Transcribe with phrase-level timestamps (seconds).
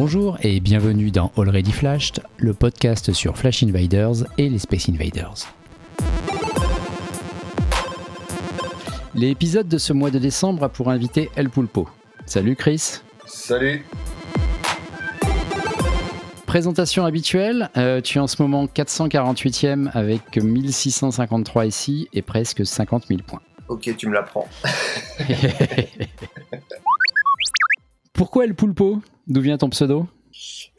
[0.00, 5.52] Bonjour et bienvenue dans Already Flashed, le podcast sur Flash Invaders et les Space Invaders.
[9.16, 11.88] L'épisode de ce mois de décembre a pour invité El Pulpo.
[12.26, 13.00] Salut Chris.
[13.26, 13.84] Salut.
[16.46, 23.08] Présentation habituelle, euh, tu es en ce moment 448e avec 1653 ici et presque 50
[23.08, 23.42] 000 points.
[23.66, 24.48] Ok, tu me l'apprends.
[28.18, 30.08] Pourquoi El Pulpo D'où vient ton pseudo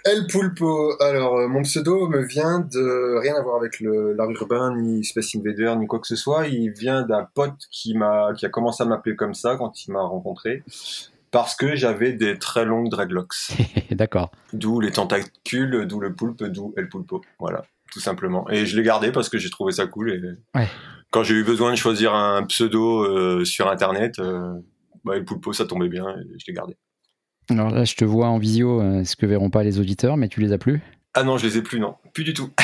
[0.03, 1.01] El Pulpo.
[1.01, 5.35] Alors, euh, mon pseudo me vient de rien à voir avec l'art urbain, ni Space
[5.35, 6.47] Invader, ni quoi que ce soit.
[6.47, 9.93] Il vient d'un pote qui m'a, qui a commencé à m'appeler comme ça quand il
[9.93, 10.63] m'a rencontré.
[11.31, 13.53] Parce que j'avais des très longues dreadlocks.
[13.91, 14.31] D'accord.
[14.51, 17.21] D'où les tentacules, d'où le poulpe, d'où El Pulpo.
[17.39, 18.49] Voilà, tout simplement.
[18.49, 20.11] Et je l'ai gardé parce que j'ai trouvé ça cool.
[20.11, 20.21] Et
[20.59, 20.67] Ouais.
[21.09, 24.55] quand j'ai eu besoin de choisir un pseudo euh, sur Internet, euh,
[25.05, 26.75] bah, El Pulpo, ça tombait bien et je l'ai gardé.
[27.49, 30.27] Alors là, je te vois en visio, euh, ce que verront pas les auditeurs, mais
[30.27, 30.81] tu les as plus.
[31.13, 31.95] Ah non, je les ai plus, non.
[32.13, 32.51] Plus du tout.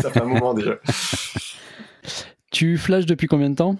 [0.00, 0.76] ça fait un moment déjà.
[2.50, 3.76] Tu flashes depuis combien de temps?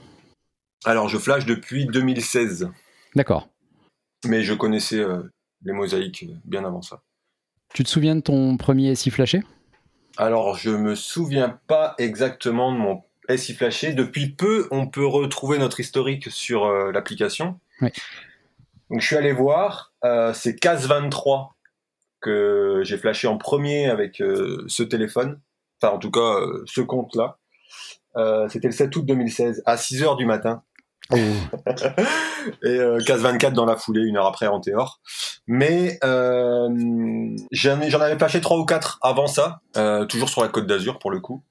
[0.84, 2.70] Alors, je flash depuis 2016.
[3.16, 3.48] D'accord.
[4.24, 5.22] Mais je connaissais euh,
[5.64, 7.02] les mosaïques euh, bien avant ça.
[7.74, 9.42] Tu te souviens de ton premier SI flashé?
[10.16, 13.02] Alors, je me souviens pas exactement de mon
[13.36, 13.92] SI flashé.
[13.92, 17.58] Depuis peu, on peut retrouver notre historique sur euh, l'application.
[17.80, 17.90] Oui.
[18.90, 19.92] Donc, je suis allé voir.
[20.04, 21.50] euh, c'est CAS23
[22.20, 25.40] que j'ai flashé en premier avec euh, ce téléphone.
[25.82, 27.38] Enfin, en tout cas, euh, ce compte-là.
[28.16, 30.62] Euh, C'était le 7 août 2016, à 6 heures du matin.
[31.12, 31.16] et
[32.68, 35.00] euh, case 24 dans la foulée, une heure après en Théor.
[35.46, 36.68] Mais euh,
[37.50, 40.66] j'en ai- j'en avais flashé trois ou quatre avant ça, euh, toujours sur la Côte
[40.66, 41.42] d'Azur pour le coup.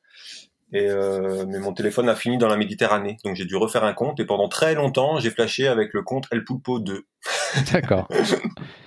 [0.72, 3.94] Et euh, mais mon téléphone a fini dans la Méditerranée, donc j'ai dû refaire un
[3.94, 4.20] compte.
[4.20, 7.06] Et pendant très longtemps, j'ai flashé avec le compte El Pulpo 2.
[7.74, 8.08] D'accord.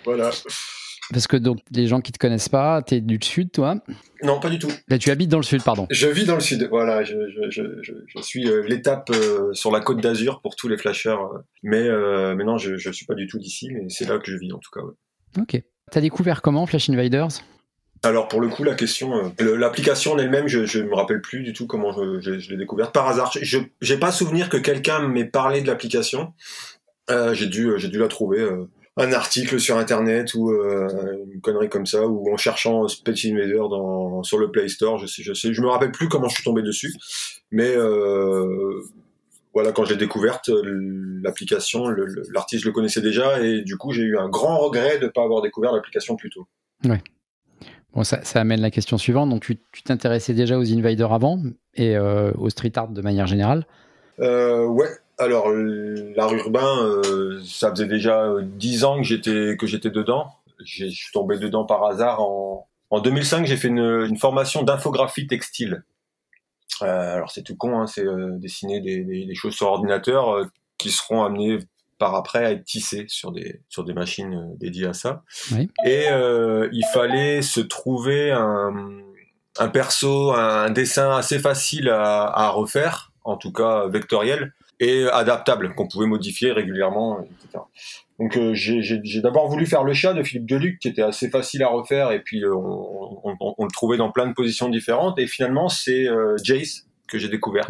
[0.04, 0.30] Voilà.
[1.10, 3.74] Parce que donc les gens qui te connaissent pas, t'es du sud, toi?
[4.22, 4.70] Non, pas du tout.
[4.88, 5.86] Là, tu habites dans le sud, pardon.
[5.90, 6.66] Je vis dans le sud.
[6.70, 10.54] Voilà, je, je, je, je, je suis euh, l'étape euh, sur la Côte d'Azur pour
[10.54, 11.42] tous les flasheurs.
[11.62, 14.30] Mais, euh, mais non, je, je suis pas du tout d'ici, mais c'est là que
[14.30, 14.80] je vis en tout cas.
[14.80, 15.42] ouais.
[15.42, 15.62] Ok.
[15.90, 17.28] T'as découvert comment Flash Invaders?
[18.04, 21.20] Alors pour le coup, la question, euh, le- l'application en elle-même, je, je me rappelle
[21.20, 23.30] plus du tout comment je, l'ai découverte par hasard.
[23.40, 26.32] Je j'ai pas souvenir que quelqu'un m'ait parlé de l'application.
[27.10, 28.40] Euh, j'ai dû, j'ai dû la trouver.
[28.40, 28.64] euh,
[28.98, 30.86] un article sur internet ou euh,
[31.32, 35.06] une connerie comme ça ou en cherchant Space Invader dans sur le Play Store je
[35.06, 36.92] sais je sais je me rappelle plus comment je suis tombé dessus
[37.50, 38.82] mais euh,
[39.54, 40.50] voilà quand j'ai découverte
[41.22, 44.58] l'application le- le- l'artiste je le connaissais déjà et du coup j'ai eu un grand
[44.58, 46.46] regret de pas avoir découvert l'application plus tôt
[47.94, 49.28] Bon, ça, amène la question suivante.
[49.28, 51.42] Donc, tu t'intéressais déjà aux Invaders avant
[51.74, 53.66] et euh, au street art de manière générale?
[54.20, 54.88] Euh, ouais.
[55.18, 60.32] Alors l'art urbain, euh, ça faisait déjà euh, dix ans que j'étais que j'étais dedans.
[60.64, 63.46] Je suis tombé dedans par hasard en en 2005.
[63.46, 65.84] J'ai fait une, formation d'infographie textile.
[66.82, 68.04] Euh, alors c'est tout con, hein, c'est
[68.38, 70.44] dessiner des, choses sur ordinateur
[70.78, 71.58] qui seront amenées
[72.02, 75.22] par après à être tissées sur des sur des machines euh, dédiées à ça.
[75.52, 75.68] Oui.
[75.84, 78.72] Et euh, il fallait se trouver un
[79.58, 85.74] un perso, un dessin assez facile à, à refaire, en tout cas vectoriel, et adaptable,
[85.76, 87.62] qu'on pouvait modifier régulièrement, etc.
[88.18, 91.62] Donc euh, j'ai d'abord voulu faire le chat de Philippe Deluc, qui était assez facile
[91.62, 94.68] à refaire, et puis euh, on, on- on- on le trouvait dans plein de positions
[94.70, 97.66] différentes, et finalement c'est euh, Jace que j'ai découvert.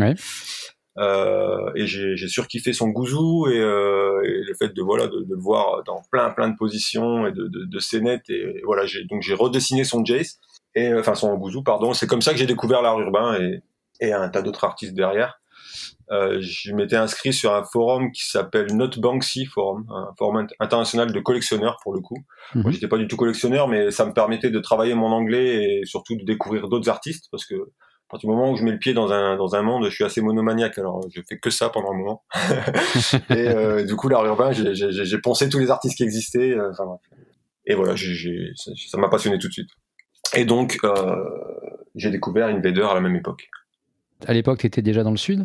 [0.98, 5.20] Euh, et j'ai j'ai surkiffé son gouzou et, euh, et le fait de voilà de,
[5.22, 8.84] de le voir dans plein plein de positions et de, de, de scénettes et voilà
[8.84, 10.38] j'ai donc j'ai redessiné son Jace
[10.74, 11.94] et euh, enfin son gouzou pardon.
[11.94, 13.62] C'est comme ça que j'ai découvert l'art urbain et,
[14.00, 15.38] et un tas d'autres artistes derrière.
[16.10, 20.52] Euh, je m'étais inscrit sur un forum qui s'appelle Not Banksy Forum un forum int-
[20.60, 22.18] international de collectionneurs pour le coup.
[22.54, 22.62] Mhm.
[22.64, 25.86] moi j'étais pas du tout collectionneur mais ça me permettait de travailler mon anglais et
[25.86, 27.54] surtout de découvrir d'autres artistes parce que
[28.12, 29.90] à partir du moment où je mets le pied dans un dans un monde, je
[29.94, 30.76] suis assez monomaniaque.
[30.76, 32.22] Alors je fais que ça pendant un moment.
[33.30, 36.50] et euh, du coup, l'art urbain, j'ai- poncé tous les artistes qui existaient.
[36.50, 36.98] euh, enfin,
[37.64, 39.70] et voilà, ça ça m'a passionné tout de suite.
[40.34, 41.16] Et donc, euh,
[41.94, 43.48] j'ai découvert Invader à la même époque.
[44.26, 45.44] À l'époque, t'étais déjà dans le sud?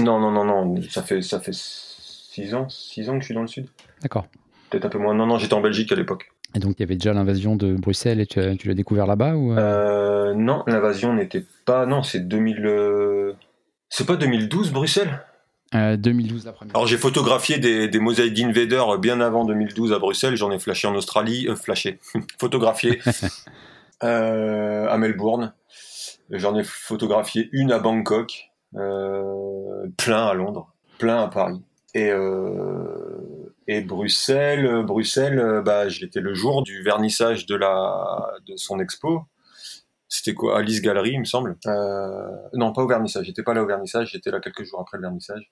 [0.00, 3.34] Non, non, non, non, ça fait ça fait six ans, six ans que je suis
[3.34, 3.68] dans le sud.
[4.02, 4.26] D'accord.
[4.70, 5.14] Peut-être un peu moins.
[5.14, 6.32] Non, non, j'étais en Belgique à l'époque.
[6.54, 9.06] Et donc, il y avait déjà l'invasion de Bruxelles et tu, as- tu l'as découvert
[9.06, 9.56] là-bas ou euh?
[9.58, 11.84] Euh, non, l'invasion n'était pas.
[11.86, 12.64] Non, c'est 2000.
[12.66, 13.32] euh,
[13.88, 15.20] C'est pas 2012 Bruxelles?
[15.74, 16.76] Euh, 2012 la première.
[16.76, 20.86] Alors j'ai photographié des, des mosaïques d'Invader bien avant 2012 à Bruxelles, j'en ai flashé
[20.86, 21.98] en Australie, euh, flashé,
[22.38, 23.00] photographié
[24.04, 25.52] euh, à Melbourne,
[26.30, 31.60] j'en ai photographié une à Bangkok, plein à Londres, plein à Paris.
[31.94, 32.10] Et,
[33.66, 39.22] Et Bruxelles, Bruxelles, bah, j'étais le jour du vernissage de la de son expo.
[40.08, 40.58] C'était quoi?
[40.58, 41.56] Alice Gallery, il me semble.
[41.66, 43.26] Euh, non, pas au vernissage.
[43.26, 44.10] J'étais pas là au vernissage.
[44.12, 45.50] J'étais là quelques jours après le vernissage.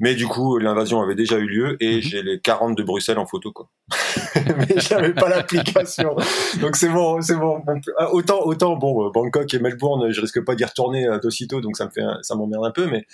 [0.00, 2.00] Mais du coup, l'invasion avait déjà eu lieu et mhm.
[2.00, 3.68] j'ai les 40 de Bruxelles en photo, quoi.
[4.34, 6.14] mais j'avais pas l'application.
[6.60, 7.62] Donc c'est bon, c'est bon.
[7.96, 11.60] Ah, autant, autant, bon, euh, Bangkok et Melbourne, je risque pas d'y retourner euh, d'aussitôt,
[11.60, 13.06] donc ça me fait, ça m'emmerde un peu, mais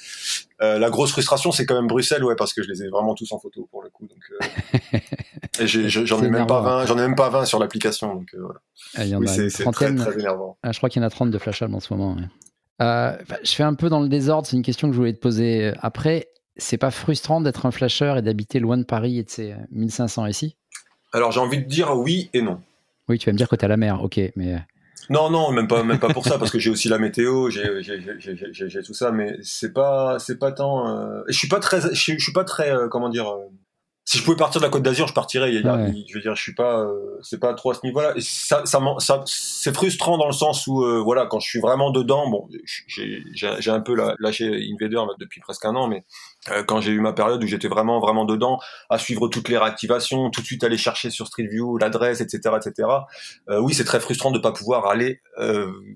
[0.60, 3.14] euh, la grosse frustration, c'est quand même Bruxelles, ouais, parce que je les ai vraiment
[3.14, 4.06] tous en photo pour le coup.
[4.06, 4.98] Donc, euh...
[5.86, 8.60] j'en ai, même pas 20, j'en ai même pas 20 sur l'application, donc voilà.
[8.94, 9.96] Ah, il y en a une trentaine.
[9.96, 10.58] Très, très énervant.
[10.62, 12.14] Ah, je crois qu'il y en a 30 de Flashable en ce moment.
[12.14, 13.18] Ouais.
[13.42, 15.72] je fais un peu dans le désordre, c'est une question que je voulais te poser
[15.80, 19.54] après c'est pas frustrant d'être un flasher et d'habiter loin de Paris et de ses
[19.72, 20.56] 1500 ici
[21.12, 22.60] Alors j'ai envie de dire oui et non.
[23.08, 24.54] Oui, tu vas me dire que à la mer, ok, mais.
[24.54, 24.58] Euh.
[25.10, 28.82] Non, non, même pas, même pas pour ça, parce que j'ai aussi la météo, j'ai
[28.82, 30.88] tout ça, mais c'est pas, c'est pas tant.
[30.88, 33.30] Euh, je suis pas très, je suis, pas très, euh, comment dire
[34.06, 35.50] si je pouvais partir de la Côte d'Azur, je partirais.
[35.50, 38.12] Je veux dire, je suis pas, euh, c'est pas trop à ce niveau-là.
[38.20, 41.90] Ça, ça, ça c'est frustrant dans le sens où, euh, voilà, quand je suis vraiment
[41.90, 42.46] dedans, bon,
[42.86, 46.04] j'ai un peu lâché Invader depuis presque un an, mais
[46.50, 48.58] euh, quand j'ai eu ma période où j'étais vraiment, vraiment dedans,
[48.90, 52.56] à suivre toutes les réactivations, tout de suite aller chercher sur Street View l'adresse, etc.,
[52.56, 52.88] etc.
[53.48, 55.22] oui, c'est très frustrant de pas pouvoir aller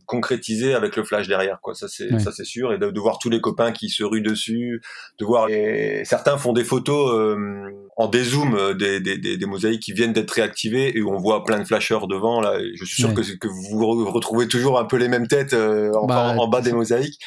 [0.07, 1.75] concrétiser avec le flash derrière, quoi.
[1.75, 4.23] Ça, c'est, ça, c'est sûr, et de, de, voir tous les copains qui se ruent
[4.23, 4.81] dessus,
[5.19, 7.37] de voir et certains font des photos
[7.99, 11.45] en dézoom euh, des, des, des, mosaïques qui viennent d'être réactivées et où on voit
[11.45, 12.41] plein de flashers devant.
[12.41, 15.93] Là, je suis sûr que, que vous retrouvez toujours un peu les mêmes têtes euh,
[15.95, 17.21] en, bah, en, bas des mosaïques.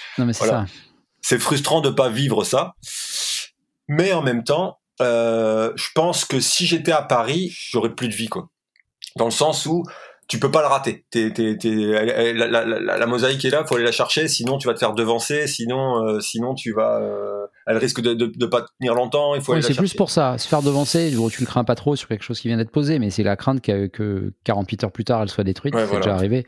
[1.22, 2.74] C'est frustrant de pas vivre ça,
[3.90, 8.16] mais en même temps, euh, je pense que si j'étais à Paris, j'aurais plus de
[8.16, 8.48] vie, quoi.
[9.18, 9.84] Dans le sens où
[10.28, 11.06] tu peux pas le rater.
[11.14, 16.06] la, mosaïque est là, faut aller la chercher, sinon tu vas te faire devancer, sinon,
[16.06, 19.36] euh, sinon tu vas, euh, elle risque de, de, pas tenir longtemps.
[19.36, 21.14] Il faut C'est plus pour ça, se faire devancer.
[21.32, 23.36] tu le crains pas trop sur quelque chose qui vient d'être posé, mais c'est la
[23.36, 25.76] crainte que, que, 48 heures plus tard elle soit détruite.
[25.78, 26.46] c'est déjà arrivé.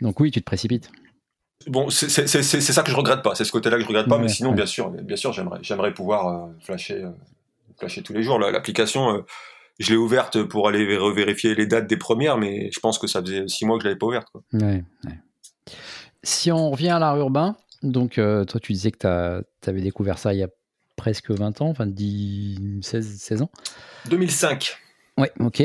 [0.00, 0.90] Donc oui, tu te précipites.
[1.66, 3.34] Bon, c'est ça que je regrette pas.
[3.34, 5.92] C'est ce côté-là que je regrette pas, mais sinon, bien sûr, bien sûr, j'aimerais, j'aimerais
[5.92, 7.04] pouvoir euh, flasher,
[7.78, 8.38] flasher tous les jours.
[8.38, 9.24] L'application
[9.78, 13.20] je l'ai ouverte pour aller revérifier les dates des premières, mais je pense que ça
[13.20, 14.28] faisait six mois que je l'avais pas ouverte.
[16.22, 20.18] Si on revient à l'art urbain, donc euh, toi tu disais que tu avais découvert
[20.18, 20.48] ça il y a
[20.96, 23.50] presque 20 ans, enfin 10, 16, 16 ans
[24.06, 24.76] 2005.
[25.16, 25.62] Ouais, ok.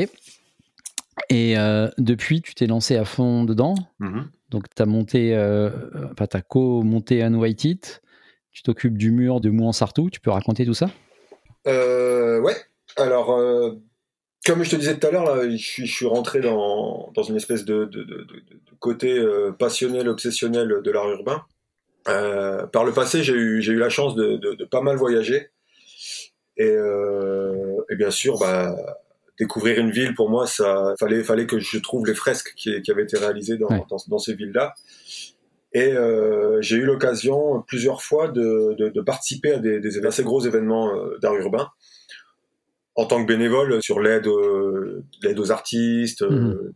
[1.30, 3.74] Et euh, depuis, tu t'es lancé à fond dedans.
[4.00, 4.24] Mm-hmm.
[4.50, 5.70] Donc, tu as monté, euh,
[6.12, 8.02] enfin, tu as co-monté un White It.
[8.50, 10.10] Tu t'occupes du mur de Mouansartou.
[10.10, 10.90] Tu peux raconter tout ça?
[11.66, 12.56] Ouais.
[12.96, 13.36] Alors,
[14.44, 17.36] comme je te disais tout à l'heure, je suis, je suis rentré dans, dans une
[17.36, 21.42] espèce de, de, de, de côté euh, passionnel, obsessionnel de l'art urbain.
[22.08, 25.48] Euh, par le passé, j'ai eu, j'ai eu la chance de, de, pas mal voyager.
[26.56, 28.76] Et, euh, et bien sûr, bah,
[29.38, 32.90] découvrir une ville, pour moi, ça fallait, fallait que je trouve les fresques qui, qui
[32.90, 34.74] avaient été réalisées dans, dans, dans ces villes-là.
[35.72, 40.22] Et euh, j'ai eu l'occasion plusieurs fois de, de, de, participer à des, des assez
[40.22, 41.68] gros événements euh, d'art urbain
[42.96, 44.28] en tant que bénévole sur l'aide
[45.22, 46.50] l'aide aux artistes mhm.
[46.50, 46.72] euh,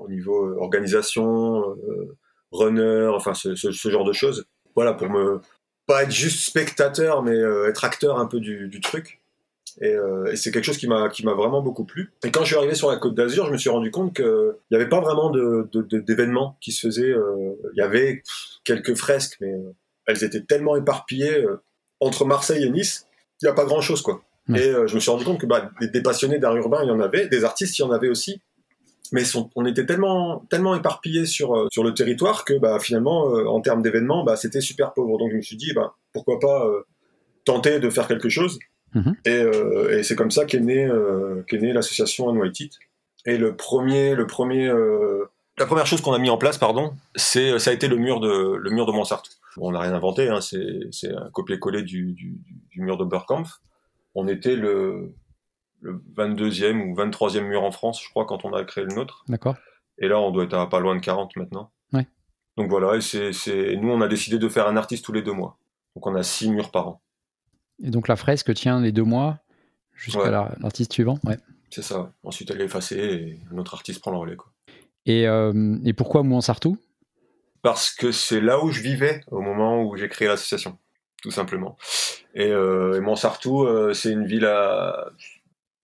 [0.00, 2.16] au niveau euh, organisation euh,
[2.52, 4.46] runner enfin ce, ce, genre de choses.
[4.74, 5.40] Voilà pour me
[5.86, 7.36] pas être juste spectateur mais
[7.68, 9.20] être acteur un peu du, du truc.
[9.80, 9.94] Et,
[10.30, 12.12] et c'est quelque chose qui m'a qui m'a vraiment beaucoup plu.
[12.24, 14.56] Et quand je suis arrivé sur la Côte d'Azur je me suis rendu compte que
[14.70, 15.68] il n'y avait pas vraiment de,
[16.00, 17.14] d'événements qui se faisaient
[17.72, 18.22] il y avait
[18.64, 19.54] quelques fresques mais
[20.06, 21.46] elles étaient tellement éparpillées
[22.00, 23.06] entre Marseille et Nice
[23.40, 25.46] il n'y a pas grand chose quoi et euh, je me suis rendu compte que
[25.46, 28.08] bah, des, passionnés d'art urbain, il y en avait, des artistes, il y en avait
[28.08, 28.40] aussi.
[29.12, 29.22] Mais
[29.56, 33.60] on était tellement, tellement éparpillés sur, euh, sur le territoire que bah, finalement, euh, en
[33.60, 35.18] termes d'événements, bah, c'était super pauvre.
[35.18, 36.66] Donc je me suis dit, bah, pourquoi pas
[37.44, 38.58] tenter de faire quelque chose.
[38.94, 39.16] Mhm.
[39.24, 39.42] Et,
[39.98, 40.86] et c'est comme ça qu'est née,
[41.72, 42.70] l'association Unweighted.
[43.26, 44.72] Et le premier, le premier,
[45.58, 48.20] la première chose qu'on a mis en place, pardon, c'est ça a été le mur
[48.20, 49.30] de le mur de Montsartou.
[49.58, 52.38] on n'a rien inventé, hein, c'est un copier-coller du, du,
[52.70, 53.60] du, mur de Burkampf
[54.14, 55.14] on était le,
[55.82, 59.24] 22e ou 23e mur en France, je crois, quand on a créé le nôtre.
[59.28, 59.56] D'accord.
[59.98, 61.70] Et là, on doit être à pas loin de 40 maintenant.
[61.92, 62.06] Ouais.
[62.56, 65.32] Donc voilà, et c'est, nous, on a décidé de faire un artiste tous les deux
[65.32, 65.58] mois.
[65.94, 67.02] Donc on a six murs par an.
[67.82, 69.38] Et donc la fresque tient les deux mois
[69.94, 71.38] jusqu'à l'artiste suivant ouais.
[71.70, 72.12] C'est ça.
[72.24, 74.36] Ensuite, elle est effacée et un autre artiste prend le relais.
[74.36, 74.52] Quoi.
[75.06, 76.76] Et, euh, et pourquoi Mouansartou?
[77.62, 80.78] Parce que c'est là où je vivais au moment où j'ai créé l'association
[81.22, 81.76] tout simplement.
[82.34, 85.10] Et, euh, et Montsartou, euh, c'est une ville à...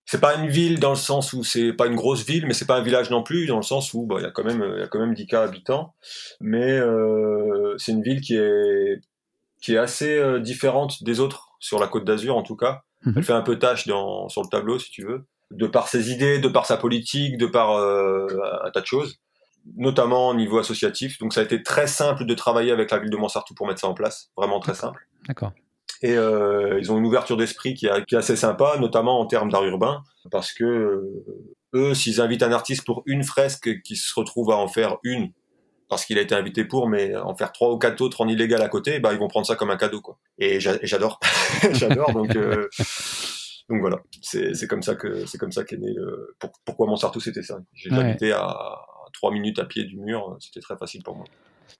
[0.08, 2.66] C'est pas une ville dans le sens où c'est pas une grosse ville, mais c'est
[2.66, 4.64] pas un village non plus, dans le sens où bah, il y a quand même
[4.78, 5.94] y a quand même 10 cas habitants,
[6.40, 9.00] mais euh, c'est une ville qui est
[9.60, 12.84] qui est assez euh, différente des autres sur la Côte d'Azur en tout cas.
[13.04, 13.14] Mhm.
[13.16, 16.12] Elle fait un peu tâche dans, sur le tableau, si tu veux, de par ses
[16.12, 19.18] idées, de par sa politique, de par un tas de choses,
[19.76, 21.18] notamment au niveau associatif.
[21.18, 23.80] Donc ça a été très simple de travailler avec la ville de Montsartou pour mettre
[23.80, 25.08] ça en place, vraiment très simple.
[25.26, 25.52] D'accord.
[26.02, 29.50] Et euh, ils ont une ouverture d'esprit qui, qui, est assez sympa, notamment en termes
[29.50, 31.24] d'art urbain, parce que euh,
[31.74, 35.32] eux, s'ils invitent un artiste pour une fresque qui se retrouve à en faire une,
[35.88, 38.60] parce qu'il a été invité pour, mais en faire trois ou quatre autres en illégal
[38.60, 40.18] à côté, bah ils vont prendre ça comme un cadeau, quoi.
[40.38, 41.20] Et j'adore,
[41.72, 42.12] j'adore.
[42.12, 42.68] donc euh,
[43.70, 46.36] donc voilà, c'est comme ça que c'est comme ça qu'est né le.
[46.64, 47.58] pourquoi Montsartou c'était ça.
[47.72, 48.56] J'ai habité à
[49.16, 51.24] trois minutes à pied du mur, c'était très facile pour moi.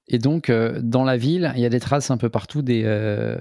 [0.09, 2.83] Et donc, euh, dans la ville, il y a des traces un peu partout des,
[2.85, 3.37] euh,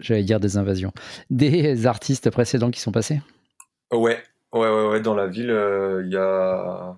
[0.00, 0.92] j'allais dire des invasions,
[1.30, 3.20] des artistes précédents qui sont passés?
[3.90, 4.22] Ouais,
[4.52, 5.00] ouais, ouais, ouais.
[5.00, 5.54] Dans la ville,
[6.04, 6.96] il y a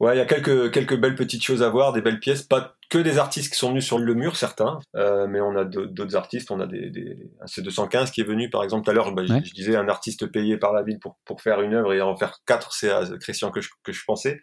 [0.00, 2.42] Ouais, il y a quelques, quelques belles petites choses à voir, des belles pièces.
[2.42, 5.64] Pas que des artistes qui sont venus sur le mur, certains, euh, mais on a
[5.64, 6.50] d'autres artistes.
[6.50, 9.24] On a des, des un C215 qui est venu, par exemple, tout à l'heure, bah,
[9.24, 12.16] je, disais un artiste payé par la ville pour, pour faire une œuvre et en
[12.16, 14.40] faire quatre, c'est à Christian que je, que je pensais.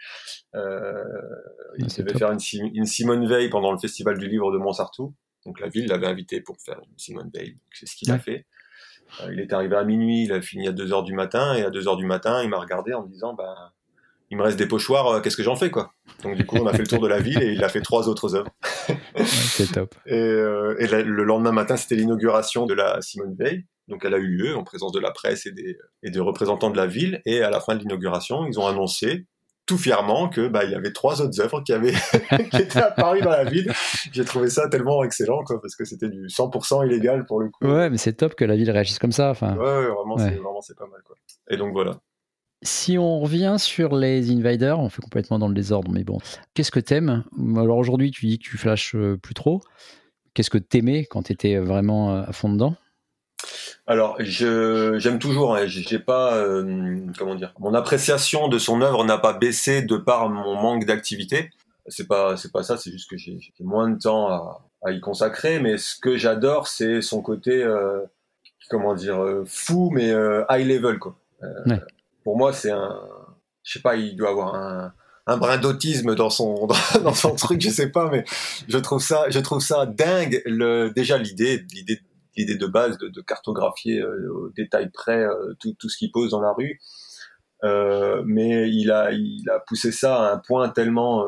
[0.55, 1.03] Euh,
[1.77, 2.39] il devait faire une,
[2.73, 5.13] une, Simone Veil pendant le Festival du Livre de Montsartou.
[5.45, 7.55] Donc la ville l'avait invité pour faire une Simone Veil.
[7.73, 8.45] C'est ce qu'il a fait.
[9.21, 11.63] Euh, il est arrivé à minuit, il a fini à 2 heures du matin, et
[11.63, 13.73] à 2 heures du matin, il m'a regardé en me disant, bah,
[14.31, 15.93] il me reste des pochoirs, euh, qu'est-ce que j'en fais quoi?
[16.23, 17.81] Donc du coup, on a fait le tour de la ville et il a fait
[17.81, 18.49] trois autres œuvres.
[19.25, 19.93] c'est top.
[20.05, 23.65] Et, euh, le lendemain matin, c'était l'inauguration de la Simone Veil.
[23.89, 26.69] Donc elle a eu lieu en présence de la presse et des, et des représentants
[26.69, 27.21] de la ville.
[27.25, 29.25] Et à la fin de l'inauguration, ils ont annoncé
[29.65, 31.93] tout fièrement que bah il y avait trois autres œuvres qui avaient
[32.51, 33.71] qui étaient apparues dans la ville.
[34.13, 37.65] J'ai trouvé ça tellement excellent quoi parce que c'était du 100% illégal pour le coup.
[37.65, 39.29] Ouais, mais c'est top que la ville réagisse comme ça.
[39.29, 39.55] Enfin.
[39.57, 41.17] Ouais, ouais vraiment, c'est vraiment c'est pas mal quoi.
[41.49, 41.99] Et donc voilà.
[42.63, 46.19] Si on revient sur les invaders, on fait complètement dans le désordre, mais bon.
[46.53, 47.23] Qu'est-ce que t'aimes?
[47.57, 49.61] Alors aujourd'hui, tu dis que tu flashes euh, plus trop.
[50.35, 52.75] Qu'est-ce que t'aimais quand t'étais vraiment euh, à fond dedans?
[53.87, 55.55] Alors, j'aime toujours.
[55.55, 59.97] Hein, j'ai pas, euh, comment dire, mon appréciation de son œuvre n'a pas baissé de
[59.97, 61.49] par mon manque d'activité.
[61.87, 62.77] C'est pas, c'est pas ça.
[62.77, 64.29] C'est juste que j'ai moins de temps
[64.85, 65.59] à, y consacrer.
[65.59, 67.67] Mais ce que j'adore, c'est son côté,
[68.69, 70.13] comment dire, fou, mais
[70.49, 71.17] high level, quoi
[72.23, 73.01] pour moi, c'est un,
[73.63, 74.93] je sais pas, il doit avoir un,
[75.27, 76.67] un brin d'autisme dans son
[77.03, 78.23] dans son truc, je sais pas, mais
[78.67, 80.41] je trouve ça, je trouve ça dingue.
[80.45, 81.99] Le, déjà l'idée, l'idée,
[82.35, 86.11] l'idée de base de, de cartographier euh, au détail près euh, tout, tout ce qu'il
[86.11, 86.79] pose dans la rue.
[87.63, 91.25] Euh, mais il a, il a poussé ça à un point tellement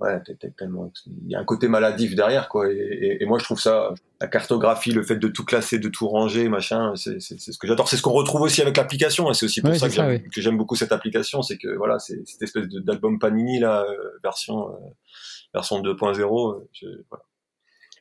[0.00, 0.20] ouais,
[0.56, 2.70] tellement, il y a un côté maladif derrière, quoi.
[2.70, 6.48] Et, moi, je trouve ça, la cartographie, le fait de tout classer, de tout ranger,
[6.48, 7.88] machin, c'est ce que j'adore.
[7.88, 10.76] C'est ce qu'on retrouve aussi avec l'application, et c'est aussi pour ça que j'aime beaucoup
[10.76, 14.76] cette application, c'est que voilà, c'est cette espèce d'album Panini là, euh, version euh,
[15.54, 16.60] version 2.0.
[16.84, 17.24] Euh, voilà.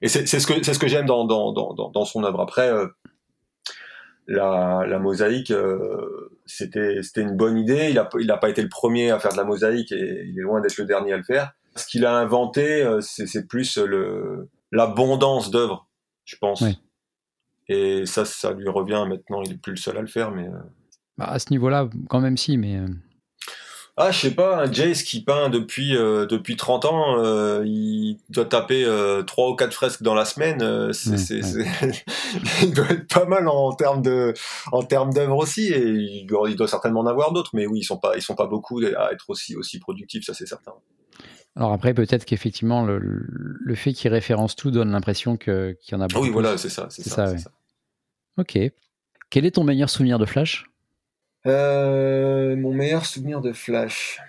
[0.02, 2.42] Et c'est ce que c'est ce que j'aime dans, dans, dans, dans son œuvre.
[2.42, 2.70] Après.
[4.28, 5.54] la, la mosaïque,
[6.46, 7.88] c'était c'était une bonne idée.
[7.92, 10.38] Il a il a pas été le premier à faire de la mosaïque et il
[10.38, 13.78] est loin d'être le dernier à le faire ce qu'il a inventé, euh, c'est plus
[13.78, 15.88] le l'abondance d'œuvres,
[16.26, 16.64] je pense.
[17.68, 19.42] Et ça, ça lui revient maintenant.
[19.44, 20.48] Il est plus le seul à le faire, mais.
[20.48, 20.60] Euh.
[21.18, 22.78] Bah, à ce niveau-là, quand même si, mais.
[22.78, 22.88] Euh.
[23.98, 28.86] Ah, je sais pas, un Jace qui peint depuis depuis 30 ans, il doit taper
[29.26, 30.92] trois ou quatre fresques dans la semaine.
[30.92, 31.16] c'est,
[32.64, 34.34] il doit être pas mal en termes de
[34.74, 37.52] en termes d'œuvres aussi, et il doit, il doit certainement en avoir d'autres.
[37.54, 40.34] Mais oui, ils sont pas ils sont pas beaucoup à être aussi aussi productifs, ça
[40.34, 40.74] c'est certain.
[41.56, 46.02] Alors après, peut-être qu'effectivement, le, le, fait qu'il référence tout donne l'impression qu'il y en
[46.02, 46.26] a beaucoup.
[46.26, 46.88] Oui, voilà, c'est ça.
[46.90, 47.34] C'est ça,
[48.38, 48.58] Ok.
[49.30, 50.66] Quel est ton meilleur souvenir de Flash?
[51.46, 54.20] Euh, Mon meilleur souvenir de Flash.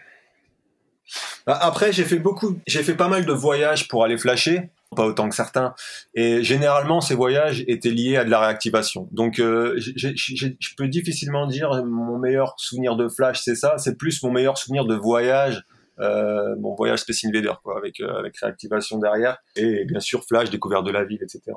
[1.47, 5.05] Bah, après, j'ai fait beaucoup, j'ai fait pas mal de voyages pour aller flasher, pas
[5.05, 5.75] autant que certains.
[6.15, 9.09] Et généralement, ces voyages étaient liés à de la réactivation.
[9.13, 13.79] Donc, euh, je peux difficilement dire mon meilleur souvenir de Flash, c'est ça.
[13.79, 15.65] C'est plus mon meilleur souvenir de voyage
[15.99, 20.51] euh, mon voyage Space Invader, quoi, avec, euh, avec réactivation derrière, et bien sûr Flash,
[20.51, 21.57] découverte de la ville, etc.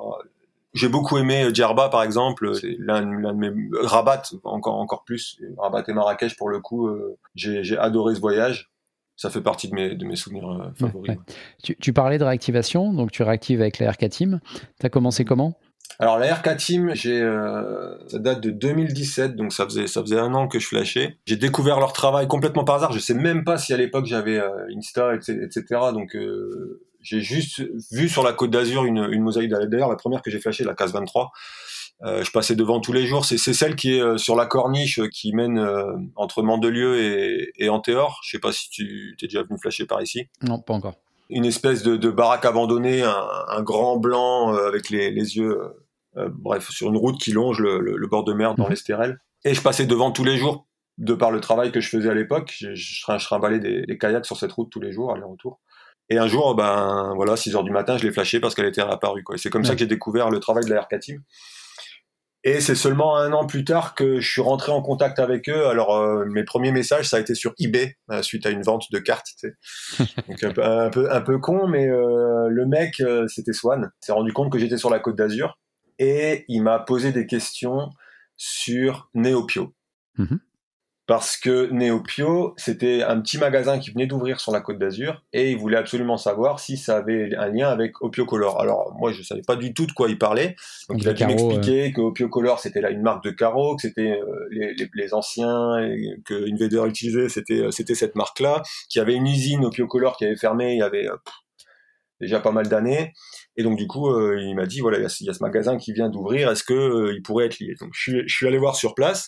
[0.72, 5.40] J'ai beaucoup aimé euh, Djerba, par exemple, c'est l'un de mes Rabat encore encore plus,
[5.58, 6.90] Rabat et Marrakech pour le coup,
[7.34, 8.70] j'ai adoré ce voyage.
[9.16, 11.14] Ça fait partie de mes, de mes souvenirs favoris.
[11.62, 14.40] Tu, tu, parlais de réactivation, donc tu réactives avec la RK Team.
[14.80, 15.58] Tu as commencé comment?
[15.98, 20.18] Alors la RK Team, j'ai, euh, ça date de 2017, donc ça faisait ça faisait
[20.18, 21.18] un an que je flashais.
[21.26, 22.92] J'ai découvert leur travail complètement par hasard.
[22.92, 25.62] Je sais même pas si à l'époque j'avais euh, Insta, etc.
[25.92, 29.50] Donc euh, j'ai juste vu sur la Côte d'Azur une, une mosaïque.
[29.50, 31.32] D'ailleurs, la première que j'ai flashée, la case 23.
[32.02, 33.26] Euh, je passais devant tous les jours.
[33.26, 35.62] C'est, c'est celle qui est euh, sur la corniche qui mène
[36.16, 38.20] entre Mandelieu et, et Antéor.
[38.24, 40.28] Je sais pas si tu t'es déjà venu flasher par ici.
[40.42, 40.94] Non, pas encore
[41.30, 45.58] une espèce de, de baraque abandonnée, un, un, grand blanc avec les, les yeux
[46.14, 48.70] bref, sur une route qui longe le, bord de mer dans mhm.
[48.70, 49.20] l'Estérel.
[49.44, 50.66] Et je passais devant tous les jours,
[50.98, 52.54] de par le travail que je faisais à l'époque.
[52.58, 55.60] Je, je, je des, des, kayaks sur cette route tous les jours, aller-retour.
[56.08, 58.82] Et un jour, ben voilà, 6 heures du matin, je l'ai flashé parce qu'elle était
[58.82, 59.22] réapparue.
[59.22, 59.38] Quoi.
[59.38, 61.22] C'est comme ça que j'ai découvert le travail de la Team.
[62.42, 65.66] Et c'est seulement un an plus tard que je suis rentré en contact avec eux.
[65.66, 68.86] Alors euh, mes premiers messages, ça a été sur eBay euh, suite à une vente
[68.90, 69.26] de cartes.
[69.38, 70.04] Tu sais.
[70.28, 73.90] Donc un peu, un peu, un peu con, mais euh, le mec, c'était Swan.
[74.00, 75.58] S'est rendu compte que j'étais sur la Côte d'Azur
[75.98, 77.90] et il m'a posé des questions
[78.36, 79.74] sur Neopio.
[80.16, 80.36] Mm
[81.10, 85.50] parce que Neopio, c'était un petit magasin qui venait d'ouvrir sur la Côte d'Azur et
[85.50, 88.60] il voulait absolument savoir si ça avait un lien avec Opio Color.
[88.60, 90.54] Alors moi, je savais pas du tout de quoi il parlait.
[90.88, 93.82] Donc il a dû m'expliquer que Opio Color, c'était là une marque de carreaux, que
[93.82, 99.00] c'était euh, les, les, anciens et que Invader utilisait, c'était euh, c'était cette marque-là, qui
[99.00, 101.16] avait une usine Opio Color qui avait fermé il y avait euh,
[102.20, 103.14] déjà pas mal d'années.
[103.56, 106.08] Et donc du coup, il m'a dit voilà, il y, a ce magasin qui vient
[106.08, 107.74] d'ouvrir, est-ce que il pourrait être lié?
[107.80, 109.26] Donc je suis, je suis allé voir sur place.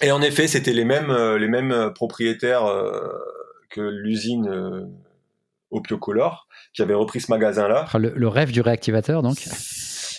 [0.00, 3.08] Et en effet, c'était les mêmes, euh, les mêmes euh, propriétaires euh,
[3.70, 4.90] que l'usine
[5.70, 7.86] Opiocolor qui avaient repris ce magasin-là.
[7.94, 9.36] Le, rêve du réactivateur, donc.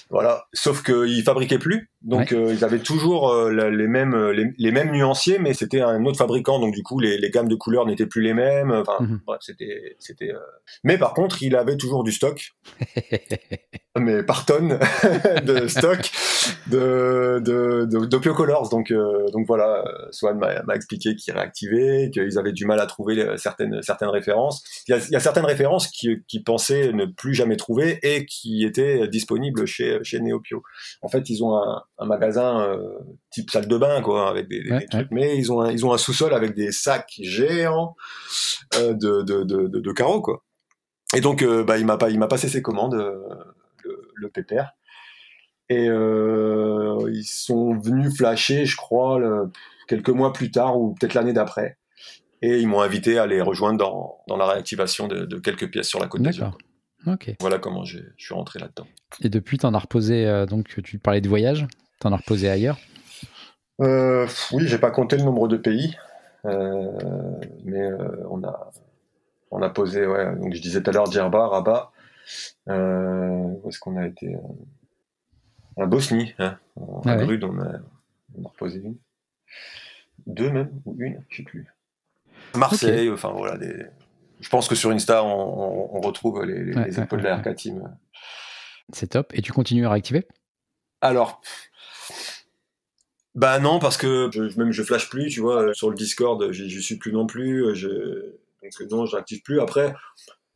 [0.09, 5.55] Voilà, sauf qu'ils fabriquaient plus, donc ils avaient toujours les mêmes les, mêmes nuanciers, mais
[5.55, 8.71] c'était un autre fabricant, donc du coup les, gammes de couleurs n'étaient plus les mêmes.
[8.71, 9.21] Enfin, mhm.
[9.25, 10.31] bref, c'était c'était.
[10.83, 12.51] Mais par contre, il avait toujours du stock,
[13.99, 14.79] mais par tonne
[15.45, 16.11] de stock
[16.67, 18.69] de, de, de, Colors.
[18.69, 23.37] Donc, euh, donc voilà, Swan m'a expliqué qu'ils réactivaient, qu'ils avaient du mal à trouver
[23.37, 24.63] certaines, certaines références.
[24.87, 27.99] Il y a, il y a certaines références qui, qui pensaient ne plus jamais trouver
[28.01, 30.63] et qui étaient disponibles chez, chez Neopio.
[31.03, 32.97] En fait, ils ont un, un magasin euh,
[33.31, 35.93] type salle de bain, quoi, avec des, des trucs, mais ils ont un, ils ont
[35.93, 37.95] un sous-sol avec des sacs géants
[38.77, 40.43] euh, de, de, de, de, carreaux, quoi.
[41.15, 42.95] Et donc, bah, il m'a pas, il m'a passé ses commandes,
[44.15, 44.73] le, pépère.
[45.69, 49.19] Et euh, ils sont venus flasher, je crois,
[49.87, 51.77] quelques mois plus tard ou peut-être l'année d'après.
[52.41, 55.99] Et ils m'ont invité à les rejoindre dans, dans la réactivation de, quelques pièces sur
[55.99, 56.57] la côte d'Azur.
[57.07, 57.33] Ok.
[57.39, 58.85] Voilà comment je suis rentré là-dedans.
[59.21, 61.65] Et depuis, tu en as reposé, euh, donc tu parlais de voyage,
[62.01, 62.77] tu en as reposé ailleurs?
[63.81, 65.97] Euh, Oui, j'ai pas compté le nombre de pays,
[66.45, 66.91] euh,
[67.63, 67.89] mais
[68.29, 68.71] on, a,
[69.51, 71.92] on a posé, ouais, donc je disais tout à l'heure Djerba, Rabat,
[72.67, 74.35] où est-ce qu'on a été
[75.75, 77.81] en Bosnie, hein, en ah on, a,
[78.43, 78.97] reposé une.
[80.27, 81.67] Deux même, ou une, je sais plus.
[82.55, 83.57] Marseille, enfin voilà.
[84.39, 87.97] Je pense que sur Insta, on, retrouve les, les, épaules de la RK Team.
[88.91, 89.33] C'est top.
[89.33, 90.27] Et tu continues à réactiver?
[91.01, 91.41] Alors,
[93.35, 96.79] bah non, parce que je, même je flash plus, tu vois, sur le Discord, je
[96.79, 97.75] suis plus non plus.
[97.75, 99.59] Je, donc non, je n'active plus.
[99.59, 99.95] Après,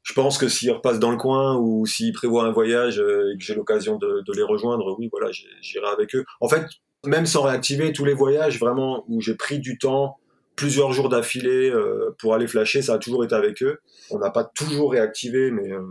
[0.08, 3.38] je pense que s'ils repassent dans le coin ou s'ils prévoient un voyage euh, et
[3.38, 5.30] que j'ai l'occasion de, les rejoindre, oui, voilà,
[5.62, 6.24] j'irai avec eux.
[6.40, 6.66] En fait,
[7.06, 10.18] même sans réactiver tous les voyages, vraiment où j'ai pris du temps,
[10.56, 13.80] plusieurs jours d'affilée euh, pour aller flasher, ça a toujours été avec eux.
[14.10, 15.82] On n'a pas toujours réactivé, mais euh,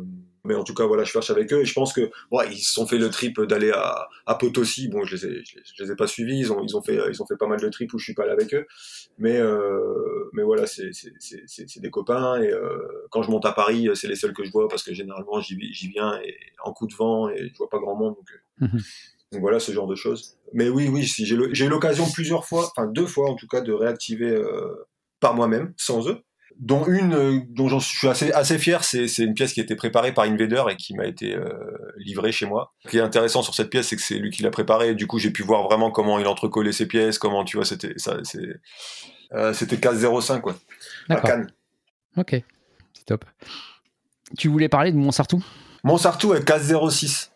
[0.46, 2.58] mais en tout cas voilà je flash avec eux et je pense que bon, ils
[2.58, 4.88] se sont fait le trip d'aller à, à Potosi.
[4.88, 6.38] Bon je les ai je les, ai pas suivis.
[6.38, 8.14] Ils ont ils ont fait ils ont fait pas mal de trips où je suis
[8.14, 8.66] pas allé avec eux.
[9.18, 12.78] Mais euh, mais voilà c'est c'est des copains et euh,
[13.10, 15.88] quand je monte à Paris c'est les seuls que je vois parce que généralement j'y
[15.88, 18.30] viens et en coup de vent et je vois pas grand monde donc,
[18.62, 18.80] euh, mhm.
[19.32, 20.38] donc voilà ce genre de choses.
[20.52, 23.60] Mais oui oui si j'ai eu l'occasion plusieurs fois enfin deux fois en tout cas
[23.60, 24.86] de réactiver euh,
[25.20, 26.22] par moi-même sans eux
[26.58, 29.76] dont une euh, dont j'en suis assez assez fier, c'est une pièce qui a été
[29.76, 31.48] préparée par Invader et qui m'a été euh,
[31.98, 32.72] livrée chez moi.
[32.84, 34.94] Ce qui est intéressant sur cette pièce, c'est que c'est lui qui l'a préparée.
[34.94, 37.94] Du coup, j'ai pu voir vraiment comment il entrecollait ses pièces, comment tu vois, c'était
[37.96, 38.60] ça, c'est
[39.32, 40.56] euh, c'était case 05 quoi.
[41.08, 41.40] D'accord.
[42.16, 42.42] Ok,
[42.92, 43.24] c'est top.
[44.38, 45.44] Tu voulais parler de Montsartou
[45.84, 47.32] Montsartou est case 06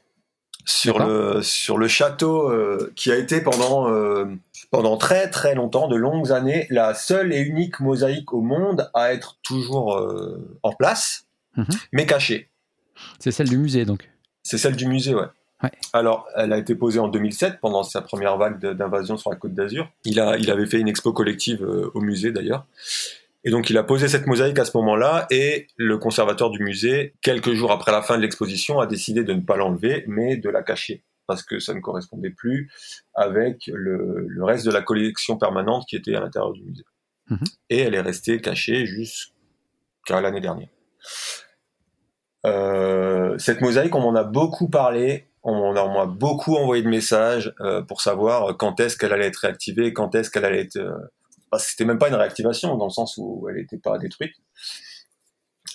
[0.64, 4.26] sur le sur le château euh, qui a été pendant euh,
[4.70, 9.12] pendant très très longtemps, de longues années, la seule et unique mosaïque au monde à
[9.12, 11.66] être toujours euh, en place, mhm.
[11.92, 12.48] mais cachée.
[13.18, 14.10] C'est celle du musée donc.
[14.42, 15.26] C'est celle du musée, ouais.
[15.92, 19.52] Alors, elle a été posée en 2007 pendant sa première vague d'invasion sur la Côte
[19.52, 19.90] d'Azur.
[20.04, 22.64] Il a il avait fait une expo collective au musée d'ailleurs.
[23.44, 27.14] Et donc il a posé cette mosaïque à ce moment-là et le conservateur du musée,
[27.22, 30.50] quelques jours après la fin de l'exposition, a décidé de ne pas l'enlever mais de
[30.50, 32.72] la cacher parce que ça ne correspondait plus
[33.14, 36.82] avec le, reste de la collection permanente qui était à l'intérieur du musée.
[37.28, 37.38] Mhm.
[37.70, 40.70] Et elle est restée cachée jusqu'à l'année dernière.
[42.46, 47.54] Euh, cette mosaïque, on m'en a beaucoup parlé, on m'en a beaucoup envoyé de messages
[47.60, 50.78] euh, pour savoir quand est-ce qu'elle allait être réactivée, quand est-ce qu'elle allait être...
[50.78, 50.98] Euh,
[51.58, 54.34] c'était même pas une réactivation dans le sens où elle n'était pas détruite.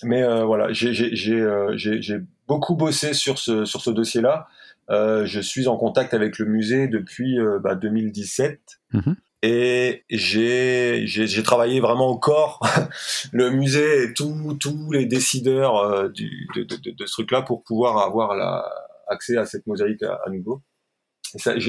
[0.02, 4.46] Mais euh, voilà, j'ai euh, beaucoup bossé sur ce, sur ce dossier-là
[4.88, 7.38] je suis en contact avec le musée depuis
[7.80, 8.60] 2017.
[8.92, 9.16] Bah, mhm.
[9.42, 12.60] Et j'ai, j'ai, travaillé vraiment au corps
[13.32, 18.34] le musée et tous les décideurs du, de, de, de, ce truc-là pour pouvoir avoir
[18.34, 18.64] la,
[19.06, 20.62] accès à cette mosaïque à, nouveau.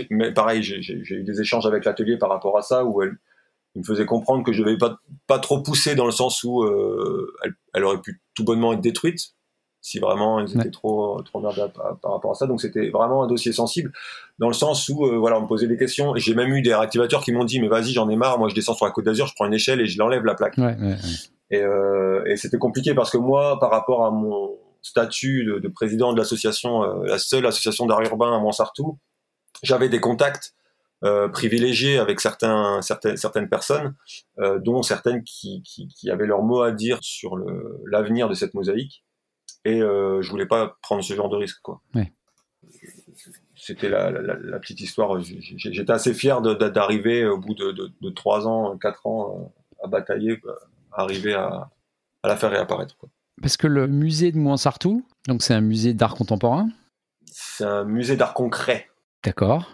[0.09, 3.17] mais pareil, j'ai, eu des échanges avec l'atelier par rapport à ça où elle,
[3.77, 6.63] il me faisait comprendre que je devais pas pas trop pousser dans le sens où
[6.63, 7.31] euh,
[7.75, 9.19] elle, aurait pu tout bonnement être détruite
[9.81, 11.61] si vraiment ils étaient trop trop merdés
[12.01, 12.47] par, rapport à ça.
[12.47, 13.93] Donc c'était vraiment un dossier sensible
[14.39, 16.73] dans le sens où euh, voilà on me posait des questions j'ai même eu des
[16.73, 19.05] réactivateurs qui m'ont dit mais vas-y j'en ai marre, moi je descends sur la Côte
[19.05, 20.57] d'Azur, je prends une échelle et je l'enlève la plaque.
[21.51, 26.13] et, euh, et c'était compliqué parce que moi par rapport à mon statut de, président
[26.13, 28.97] de l'association, la seule association d'art urbain à Montsartou,
[29.61, 30.55] j'avais des contacts
[31.03, 33.95] euh, privilégié avec certains, certaines, certaines personnes,
[34.39, 37.37] euh, dont certaines qui, qui, qui, avaient leur mot à dire sur
[37.85, 39.03] l'avenir de cette mosaïque.
[39.63, 41.59] Et euh, je voulais pas prendre ce genre de risque.
[41.61, 41.81] Quoi.
[43.55, 45.19] C'était la, la, la, petite histoire.
[45.19, 50.41] J'étais assez fier d'arriver au bout de, de, 3 ans, 4 ans à batailler,
[50.93, 51.69] à arriver à,
[52.23, 52.97] à, la faire réapparaître.
[52.97, 53.09] Quoi.
[53.39, 56.69] Parce que le musée de Mouansartou, donc c'est un musée d'art contemporain?
[57.25, 58.89] C'est un musée d'art concret.
[59.23, 59.69] D'accord.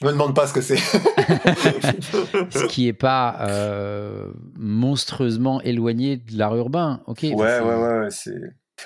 [0.00, 0.76] Je me demande pas ce que c'est.
[2.50, 7.02] ce qui est pas euh, monstrueusement éloigné de l'art urbain.
[7.06, 7.20] Ok.
[7.22, 8.40] Ouais, ouais, ouais, c'est.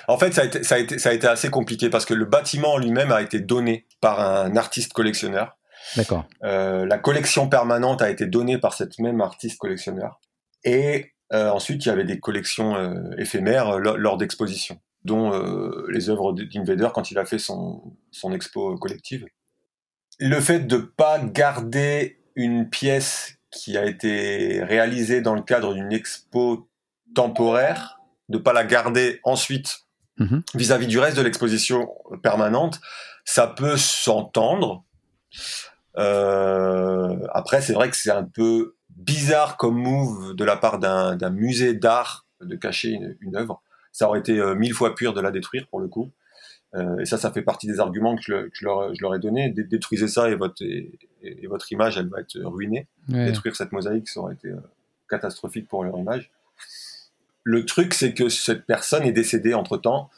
[0.07, 2.13] En fait, ça a, été, ça, a été, ça a été assez compliqué parce que
[2.13, 5.57] le bâtiment lui-même a été donné par un artiste collectionneur.
[5.95, 6.25] D'accord.
[6.43, 10.19] Euh, la collection permanente a été donnée par cette même artiste collectionneur.
[10.63, 12.75] Et euh, ensuite, il y avait des collections
[13.17, 15.31] éphémères lors d'expositions, dont
[15.87, 19.25] les œuvres d'Invader quand il a fait son, son expo collective
[20.19, 25.91] le fait de pas garder une pièce qui a été réalisée dans le cadre d'une
[25.91, 26.69] expo
[27.15, 27.99] temporaire,
[28.29, 29.85] de pas la garder ensuite
[30.17, 30.43] mhm.
[30.53, 31.89] vis-à-vis du reste de l'exposition
[32.21, 32.79] permanente,
[33.25, 34.83] ça peut s'entendre.
[35.97, 41.29] Euh, après, c'est vrai que c'est un peu bizarre comme move de la part d'un
[41.29, 43.61] musée d'art de cacher une, une, œuvre.
[43.91, 46.11] Ça aurait été euh, mille fois pire de la détruire pour le coup.
[46.75, 49.19] Euh, et ça, ça fait partie des arguments que je, je, leur, je leur, ai
[49.19, 49.49] donnés.
[49.49, 52.87] Détruisez ça et votre, et, votre image, elle va être ruinée.
[53.07, 54.57] Détruire cette mosaïque, ça aurait été euh,
[55.09, 56.31] catastrophique pour leur image.
[57.43, 60.09] Le truc, c'est que cette personne est décédée entre-temps.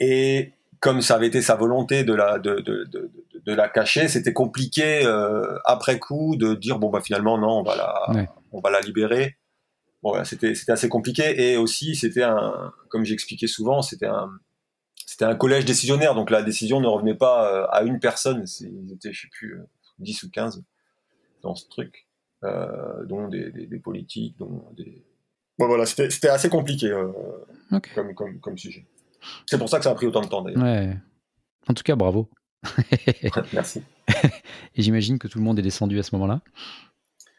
[0.00, 3.10] Et comme ça avait été sa volonté de la, de, de, de,
[3.44, 7.62] de la cacher, c'était compliqué euh, après coup de dire bon bah finalement non, on
[7.62, 9.36] va la, on va la libérer.
[10.02, 14.30] Bon, voilà, c'était c'était assez compliqué et aussi c'était un, comme j'expliquais souvent, c'était un,
[15.18, 18.92] c'était un collège décisionnaire, donc la décision ne revenait pas euh, à une personne, ils
[18.92, 19.58] étaient, je sais plus,
[19.98, 20.62] 10 euh, ou 15
[21.42, 22.06] dans ce truc,
[22.44, 23.50] euh, dont des,
[23.82, 25.04] politiques, dont des...
[25.58, 26.96] Bon, voilà, c'était assez compliqué
[27.96, 28.86] comme, comme, comme, sujet.
[29.46, 30.62] C'est pour ça que ça a pris autant de temps d'ailleurs.
[30.62, 30.96] Ouais.
[31.66, 32.30] En tout cas, bravo.
[33.52, 33.82] Merci.
[34.76, 36.42] Et j'imagine que tout le monde est descendu à ce moment-là.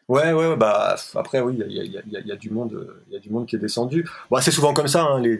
[0.09, 3.29] Ouais, ouais, bah après oui, il y, y a, du monde, il y a du
[3.29, 4.05] monde qui est descendu.
[4.29, 5.37] Bon, c'est souvent comme ça, hein, les,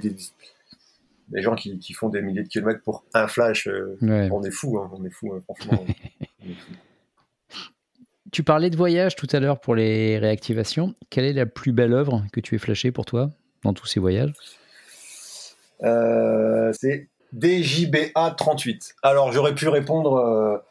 [1.31, 4.79] des gens qui, font des milliers de kilomètres pour un flash, euh, on est fou,
[4.79, 5.85] hein, on est fou, hein, franchement.
[8.31, 10.93] Tu parlais de voyage tout à l'heure pour les réactivations.
[11.09, 13.31] Quelle est la plus belle œuvre que tu aies flashée pour toi
[13.63, 14.31] dans tous ces voyages?
[15.81, 18.93] Euh, C'est DJBA 38.
[19.01, 20.61] Alors j'aurais pu répondre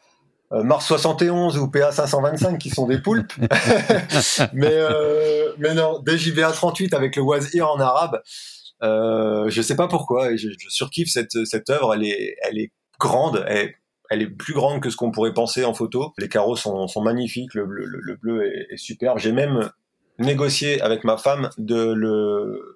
[0.53, 3.33] euh, Mars 71 ou PA 525 qui sont des poulpes,
[4.53, 4.77] mais
[5.57, 8.21] mais non DJBA 38 avec le Wazir en arabe.
[8.83, 11.93] Euh, je sais pas pourquoi, je, je surkiffe cette, cette œuvre.
[11.93, 13.73] Elle est, elle est grande, elle,
[14.09, 16.13] elle est plus grande que ce qu'on pourrait penser en photo.
[16.17, 19.19] Les carreaux sont, sont magnifiques, le, bleu, le, bleu est, est superbe.
[19.19, 19.71] J'ai même
[20.17, 22.75] négocié avec ma femme de le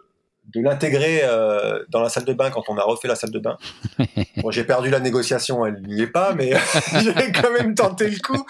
[0.53, 3.39] de l'intégrer euh, dans la salle de bain quand on a refait la salle de
[3.39, 3.57] bain.
[4.37, 6.51] Bon, j'ai perdu la négociation, elle n'y est pas, mais
[7.01, 8.45] j'ai quand même tenté le coup.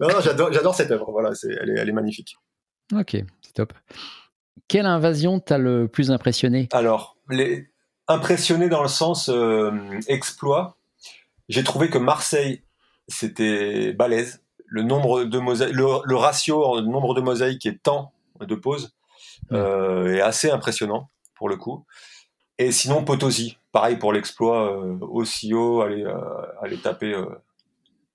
[0.00, 1.10] Non, non j'adore, cette œuvre.
[1.10, 2.38] Voilà, elle, est, elle est magnifique.
[2.94, 3.74] Ok, c'est top.
[4.68, 6.68] Quelle invasion t'a le plus impressionné?
[6.72, 7.68] Alors, les...
[8.08, 9.72] impressionné dans le sens euh,
[10.08, 10.76] exploit,
[11.48, 12.62] j'ai trouvé que Marseille,
[13.08, 14.42] c'était balèze.
[14.66, 18.94] Le nombre de le, ratio, le nombre de mosaïques et temps de pause
[19.52, 21.84] euh, est assez impressionnant pour le coup.
[22.58, 26.04] Et sinon, Potosi, pareil pour l'exploit, euh, aussi haut, aller,
[26.62, 27.14] aller taper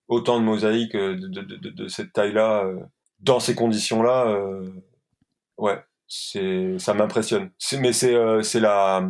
[0.08, 2.66] autant de mosaïques de, de, de cette taille-là,
[3.20, 4.36] dans ces conditions-là,
[5.58, 7.52] ouais, c'est ça m'impressionne.
[7.80, 9.10] Mais c'est euh, c'est la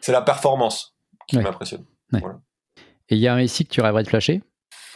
[0.00, 0.94] c'est la performance
[1.26, 1.84] qui m'impressionne.
[2.12, 4.42] Et il y a un SI que tu rêverais de flasher?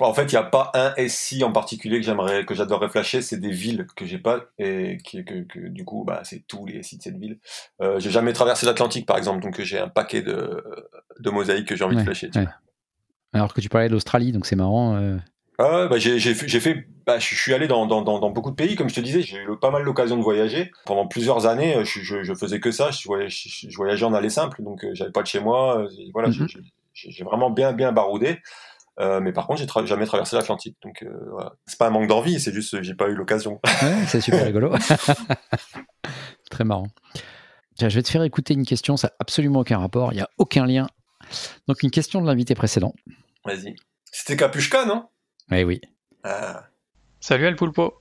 [0.01, 3.23] En fait, il n'y a pas un SI en particulier que j'aimerais que j'adorerais flasher.
[3.23, 6.67] C'est des villes que j'ai pas et qui, que, que, du coup, bah, c'est tous
[6.67, 7.39] les SI de cette ville.
[7.81, 10.65] Euh, j'ai jamais traversé l'Atlantique, par exemple, donc j'ai un paquet de,
[11.21, 12.31] de mosaïques que j'ai envie de flasher.
[13.33, 14.97] Alors que tu parlais de l'Australie, donc c'est marrant.
[14.97, 15.17] Euh.
[15.59, 18.89] Ah bah j'ai fait, bah, je suis allé dans, dans, dans, beaucoup de pays, comme
[18.89, 20.73] je te disais, j'ai eu pas mal l'occasion de voyager.
[20.85, 24.31] Pendant plusieurs années, je, je, je faisais que ça, je voyageais, je, voyageais en aller
[24.31, 25.87] simple, donc j'avais pas de chez moi.
[26.13, 26.49] Voilà, mhm.
[26.93, 28.41] j'ai vraiment bien bien baroudé.
[29.01, 31.55] Euh, mais par contre, j'ai jamais traversé l'Atlantique, donc euh, voilà.
[31.67, 33.61] c'est pas un manque d'envie, c'est juste j'ai pas eu l'occasion.
[33.83, 34.73] Ouais, c'est super rigolo.
[36.51, 36.87] Très marrant.
[37.81, 40.29] je vais te faire écouter une question, ça n'a absolument aucun rapport, il n'y a
[40.39, 40.87] aucun lien.
[41.67, 42.95] Donc une question de l'invité précédent.
[43.45, 43.75] Vas-y.
[44.13, 45.09] C'était Capuchka, non?
[45.53, 45.81] Eh oui.
[46.23, 46.65] Ah.
[47.21, 48.01] Salut El Pulpo.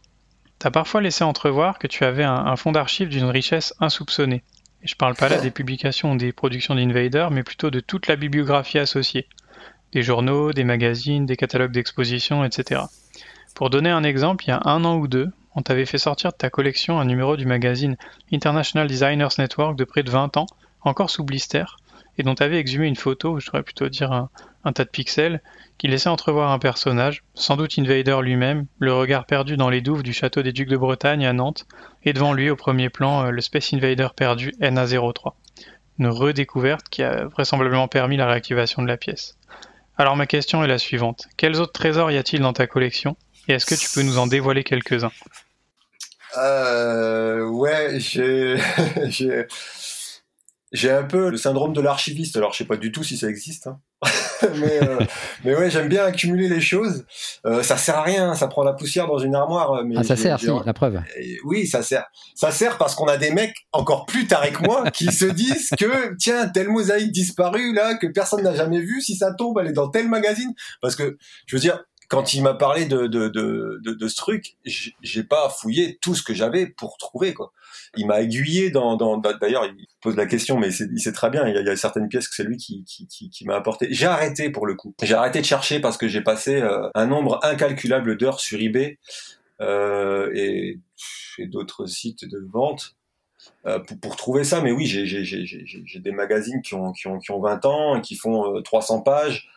[0.60, 4.44] T'as parfois laissé entrevoir que tu avais un, fond d'archives d'une richesse insoupçonnée.
[4.82, 8.08] Et je parle pas là des publications ou des productions d'Invader, mais plutôt de toute
[8.08, 9.28] la bibliographie associée
[9.92, 12.82] des journaux, des magazines, des catalogues d'exposition, etc.
[13.56, 16.32] Pour donner un exemple, il y a un an ou deux, on t'avait fait sortir
[16.32, 17.98] de ta collection un numéro du magazine
[18.32, 20.48] International Designers Network de près de 20 ans,
[20.82, 21.66] encore sous blister,
[22.18, 24.30] et dont t'avais exhumé une photo, je devrais plutôt dire un,
[24.72, 25.42] tas de pixels,
[25.78, 30.04] qui laissait entrevoir un personnage, sans doute Invader lui-même, le regard perdu dans les douves
[30.04, 31.66] du château des Ducs de Bretagne à Nantes,
[32.04, 35.34] et devant lui au premier plan euh, le Space Invader perdu NA03.
[36.00, 39.38] Une redécouverte qui a vraisemblablement permis la réactivation de la pièce.
[39.98, 41.28] Alors ma question est la suivante.
[41.38, 43.16] Quels autres trésors y a-t-il dans ta collection?
[43.48, 45.12] Et est-ce que tu peux nous en dévoiler quelques-uns?
[46.38, 48.56] Euh, Ouais, j'ai...
[50.72, 52.36] j'ai un peu le syndrome de l'archiviste.
[52.36, 53.68] Alors, je sais pas du tout si ça existe.
[53.68, 53.80] Hein.
[54.60, 55.00] mais, euh,
[55.44, 57.06] mais ouais, j'aime bien accumuler les choses.
[57.46, 59.84] Euh, ça sert à rien, ça prend la poussière dans une armoire.
[59.86, 61.02] Mais ah, ça sert, si, la preuve.
[61.46, 62.06] Oui, ça sert.
[62.36, 65.70] Ça sert parce qu'on a des mecs encore plus tarés que moi qui se disent
[65.78, 69.68] que tiens, telle mosaïque disparue là que personne n'a jamais vue, si ça tombe, elle
[69.68, 70.54] est dans tel magazine.
[70.82, 74.56] Parce que je veux dire, quand il m'a parlé de, de, de, de, ce truc,
[74.66, 77.52] j'ai pas fouillé tout ce que j'avais pour trouver quoi.
[77.98, 81.48] Il m'a aiguillé dans, d'ailleurs il pose la question, mais il sait très bien.
[81.48, 83.88] Il y a, certaines pièces que c'est lui qui, qui, qui, m'a apporté.
[83.90, 84.94] J'ai arrêté pour le coup.
[85.02, 89.00] J'ai arrêté de chercher parce que j'ai passé euh, un nombre incalculable d'heures sur eBay
[89.60, 90.80] euh, et,
[91.48, 92.96] d'autres sites de vente.
[93.66, 97.40] Euh, pour, trouver ça, mais oui, j'ai des magazines qui ont, qui, ont, qui ont
[97.40, 99.50] 20 ans et qui font 300 euh, pages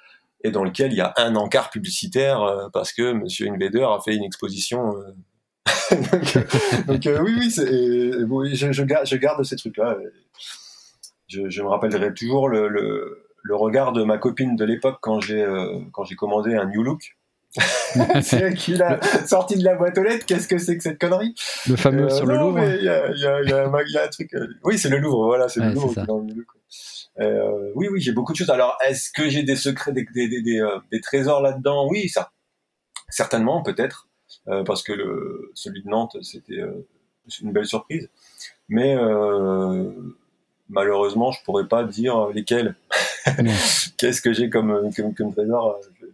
[0.50, 4.14] dans lequel il y a un encart publicitaire euh, parce que Monsieur Invader a fait
[4.14, 4.96] une exposition.
[4.96, 5.12] Euh.
[6.86, 7.34] donc, euh, oui,
[8.28, 9.96] oui, je, garde, ces trucs-là.
[11.28, 15.44] Je, me rappellerai toujours le, le, le, regard de ma copine de l'époque quand j'ai
[15.92, 17.16] quand j'ai commandé un New Look.
[18.22, 20.26] c'est elle qui l'a sorti de la boîte aux lettres.
[20.26, 21.34] Qu'est-ce que c'est que cette connerie
[21.68, 22.60] Le fameux sur le Louvre.
[22.62, 24.30] Il y a, y, a, y, a, un truc.
[24.64, 25.26] Oui, c'est le Louvre.
[25.26, 26.46] Voilà, c'est le Louvre qui est dans le New Look.
[27.20, 28.50] Euh, oui, oui, j'ai beaucoup de choses.
[28.50, 31.88] Alors, est-ce que j'ai des secrets, des, des, des, euh, des trésors là-dedans?
[31.88, 32.32] Oui, ça.
[33.08, 34.08] Certainement, peut-être,
[34.48, 36.86] euh, parce que le, celui de Nantes, c'était euh,
[37.40, 38.08] une belle surprise.
[38.68, 39.90] Mais euh,
[40.68, 42.76] malheureusement, je pourrais pas dire lesquels.
[43.96, 45.80] Qu'est-ce que j'ai comme, comme, comme, trésor?
[46.00, 46.06] Je,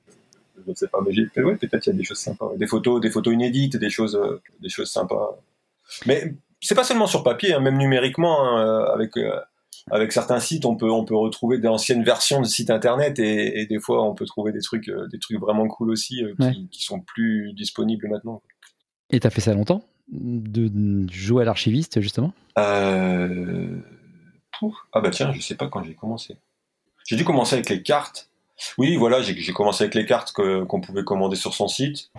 [0.66, 3.00] ne sais pas, mais j'ai, ouais, peut-être il y a des choses sympas, des photos,
[3.00, 4.20] des photos inédites, des choses,
[4.60, 5.38] des choses sympas.
[6.06, 9.16] Mais c'est pas seulement sur papier, hein, même numériquement, hein, avec
[9.90, 13.80] avec certains sites, on peut on peut retrouver d'anciennes versions de sites internet et, des
[13.80, 16.34] fois on peut trouver des trucs euh, des trucs vraiment cool aussi euh,
[16.70, 18.42] qui, sont plus disponibles maintenant.
[19.10, 22.32] Et t'as fait ça longtemps de, jouer à l'archiviste justement?
[22.58, 23.78] Euh...
[24.92, 26.36] Ah bah tiens, je sais pas quand j'ai commencé.
[27.04, 28.30] J'ai dû commencer avec les cartes.
[28.78, 32.10] Oui, voilà, j'ai commencé avec les cartes qu'on pouvait commander sur son site.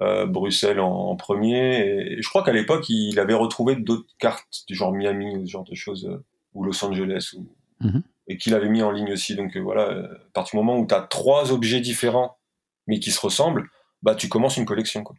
[0.00, 1.78] Euh, Bruxelles en, premier.
[1.78, 5.50] Et, je crois qu'à l'époque, il avait retrouvé d'autres cartes du genre Miami ou ce
[5.50, 6.08] genre de choses
[6.54, 7.46] ou Los Angeles, ou,
[7.80, 8.02] mhm.
[8.28, 9.36] et qu'il avait mis en ligne aussi.
[9.36, 12.36] Donc euh, voilà, euh, à partir du moment où tu as trois objets différents,
[12.86, 13.68] mais qui se ressemblent,
[14.02, 15.02] bah tu commences une collection.
[15.02, 15.16] Quoi.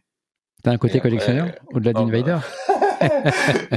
[0.62, 2.38] T'as un côté collectionneur au-delà d'Invader
[3.00, 3.30] bah.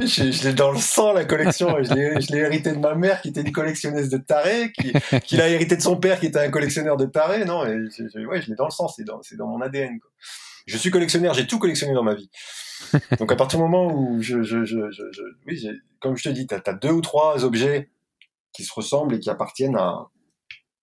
[0.05, 1.75] je, l'ai dans le sang la collection.
[1.83, 5.49] Je l'ai hérité de ma mère qui était une collectionneuse de tarés, qui, qui l'a
[5.49, 7.45] hérité de son père qui était un collectionneur de tarés.
[7.45, 9.99] Non, je, ouais, je l'ai dans le sang, c'est dans, mon ADN.
[10.65, 12.29] Je suis collectionneur, j'ai tout collectionné dans ma vie.
[13.19, 15.67] Donc à partir du moment où je, je, je, je oui,
[15.99, 17.89] comme je te dis, tu as, deux ou trois objets
[18.53, 20.07] qui se ressemblent et qui appartiennent à,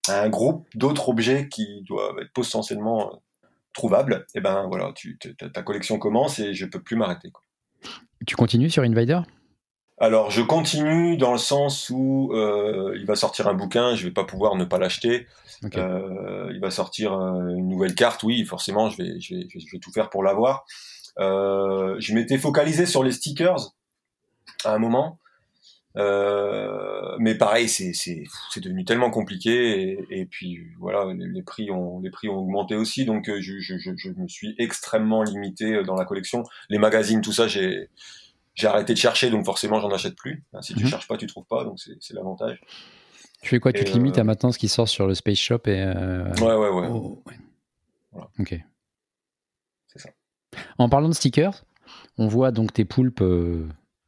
[0.08, 4.92] un groupe d'autres objets qui doivent être potentiellement euh, trouvables, et ben voilà,
[5.52, 7.32] ta collection commence et je peux plus m'arrêter.
[8.26, 9.20] Tu continues sur Invader?
[9.98, 14.12] Alors je continue dans le sens où euh, il va sortir un bouquin, je vais
[14.12, 15.26] pas pouvoir ne pas l'acheter.
[15.76, 19.78] Euh, il va sortir une nouvelle carte, oui, forcément, je vais, je vais, je vais
[19.78, 20.64] tout faire pour l'avoir.
[21.20, 23.74] Euh, je m'étais focalisé sur les stickers
[24.64, 25.18] à un moment.
[25.96, 28.24] Euh, mais pareil, c'est
[28.56, 33.04] devenu tellement compliqué et, et puis voilà, les, prix ont les prix ont augmenté aussi,
[33.04, 36.42] donc euh, je, je, je, me suis extrêmement limité euh, dans la collection.
[36.68, 37.90] Les magazines, tout ça, j'ai
[38.54, 40.44] j'ai arrêté de chercher, donc forcément j'en achète plus.
[40.62, 40.90] Si tu mhm.
[40.90, 42.60] cherches pas, tu trouves pas, donc c'est l'avantage.
[43.42, 43.72] Tu fais quoi?
[43.72, 45.84] Tu te limites à maintenant ce qui sort sur le Space Shop et.
[45.84, 46.88] ouais, ouais, ouais.
[46.90, 47.22] Oh,
[48.38, 48.58] Ok.
[49.88, 50.10] C'est ça.
[50.78, 51.64] En parlant de stickers,
[52.16, 53.24] on voit donc tes poulpes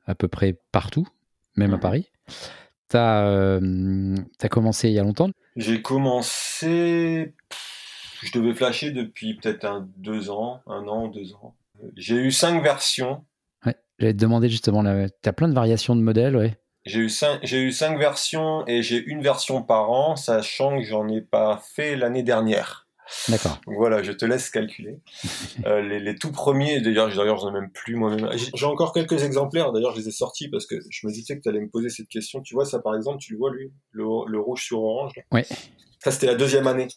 [0.06, 1.06] à peu près partout,
[1.56, 1.80] même à mhm.
[1.80, 2.10] Paris.
[2.88, 3.58] Tu as,
[4.40, 5.30] as, commencé il y a longtemps?
[5.56, 7.34] J'ai commencé.
[8.22, 11.54] Je devais flasher depuis peut-être un deux ans, un an, deux ans.
[11.96, 13.24] J'ai eu cinq versions.
[13.64, 16.56] Ouais, j'allais te demander justement, tu as plein de variations de modèles, ouais.
[16.84, 20.84] J'ai eu, cinq, j'ai eu cinq versions et j'ai une version par an, sachant que
[20.84, 22.85] j'en ai pas fait l'année dernière.
[23.28, 23.60] D'accord.
[23.66, 24.98] Voilà, je te laisse calculer.
[25.64, 28.30] Euh, les, tout premiers, d'ailleurs, d'ailleurs, j'en ai même plus moi-même.
[28.54, 29.72] J'ai encore quelques exemplaires.
[29.72, 31.88] D'ailleurs, je les ai sortis parce que je me disais que tu allais me poser
[31.88, 32.40] cette question.
[32.42, 35.12] Tu vois, ça, par exemple, tu le vois, lui, le, rouge sur orange.
[35.32, 35.42] Oui.
[36.04, 36.88] Ça, c'était la deuxième année.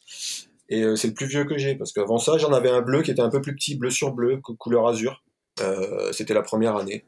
[0.68, 3.02] Et euh, c'est le plus vieux que j'ai parce qu'avant ça, j'en avais un bleu
[3.02, 5.24] qui était un peu plus petit, bleu sur bleu, couleur azur.
[5.62, 7.06] Euh, c'était la première année.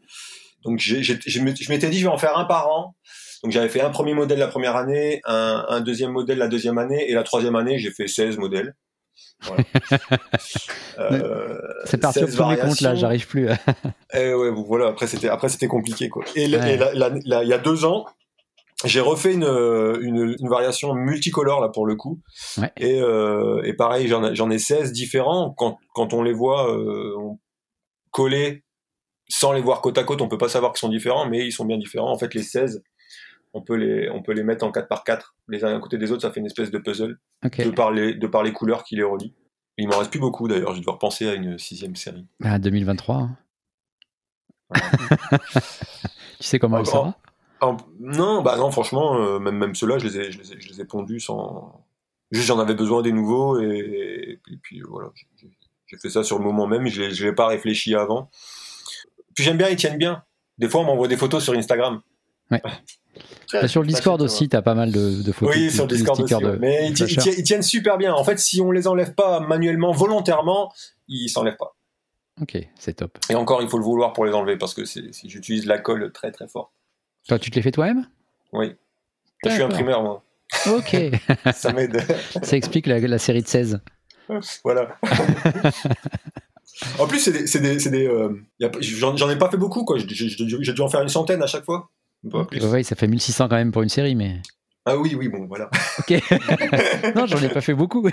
[0.63, 2.95] Donc, je m'étais dit, je vais en faire un par an.
[3.43, 6.77] Donc j'avais fait un premier modèle la première année, un, un, deuxième modèle la deuxième
[6.77, 8.75] année, et la troisième année, j'ai fait 16 modèles.
[10.99, 13.49] Euh, c'est parti au premier compte là, j'arrive plus.
[13.49, 13.55] et
[14.13, 14.87] eh ouais, voilà.
[14.89, 16.23] Après c'était après c'était compliqué quoi.
[16.35, 18.05] Et, il y a deux ans,
[18.85, 22.19] j'ai refait une, une, une, variation multicolore là pour le coup.
[22.77, 25.53] Et, euh, et pareil, j'en ai 16 différents.
[25.57, 27.15] Quand, quand on les voit euh,
[28.11, 28.63] collés
[29.27, 31.51] sans les voir côte à côte, on peut pas savoir qu'ils sont différents, mais ils
[31.51, 32.11] sont bien différents.
[32.11, 32.83] En fait, les 16,
[33.53, 35.97] on peut les, on peut les mettre en 4 par 4 les uns à côté
[35.97, 38.83] des autres, ça fait une espèce de puzzle, de, par les, de par les couleurs
[38.83, 39.33] qui les relient.
[39.77, 42.25] Il m'en reste plus beaucoup d'ailleurs, je vais devoir penser à une sixième série.
[42.43, 43.15] À 2023.
[43.15, 43.37] Hein.
[44.79, 44.79] tu
[46.39, 47.17] sais comment elle sera?
[47.99, 50.69] Non, bah non, franchement, euh, même, même ceux-là, je les ai, je les ai, je
[50.69, 51.85] les ai pondus sans.
[52.31, 55.09] Juste, j'en avais besoin des nouveaux et, puis voilà,
[55.85, 58.29] j'ai fait ça sur le moment même, je ne l'ai pas réfléchi avant.
[59.35, 60.23] Puis j'aime bien, ils tiennent bien.
[60.57, 62.01] Des fois, on m'envoie des photos sur Instagram.
[62.49, 62.61] Ouais.
[63.53, 65.55] Bah, sur le Discord aussi, tu as pas mal de, photos.
[65.55, 66.33] Oui, sur le Discord aussi.
[66.59, 68.13] Mais ils, tiennent super bien.
[68.13, 70.71] En fait, si on les enlève pas manuellement, volontairement,
[71.07, 71.75] ils s'enlèvent pas.
[72.41, 73.17] Ok, c'est top.
[73.29, 76.31] Et encore, il faut le vouloir pour les enlever parce que j'utilise la colle très
[76.31, 76.71] très fort.
[77.27, 78.07] Toi, tu te les fais toi-même?
[78.53, 78.73] Oui.
[79.45, 80.23] Je suis imprimeur, moi.
[80.67, 80.95] Ok.
[81.53, 82.03] Ça m'aide.
[82.43, 83.79] Ça explique la, série de 16.
[84.63, 84.97] voilà.
[86.99, 88.07] en plus, c'est des.
[88.07, 88.29] Euh,
[88.79, 89.97] j'en ai pas fait beaucoup, quoi.
[89.97, 91.90] J'ai dû en faire une centaine à chaque fois.
[92.23, 94.41] Oui, ça fait 1600 quand même pour une série, mais.
[94.85, 95.69] Ah oui, oui, bon, voilà.
[95.99, 96.11] Ok.
[97.15, 98.01] non, j'en ai pas fait beaucoup.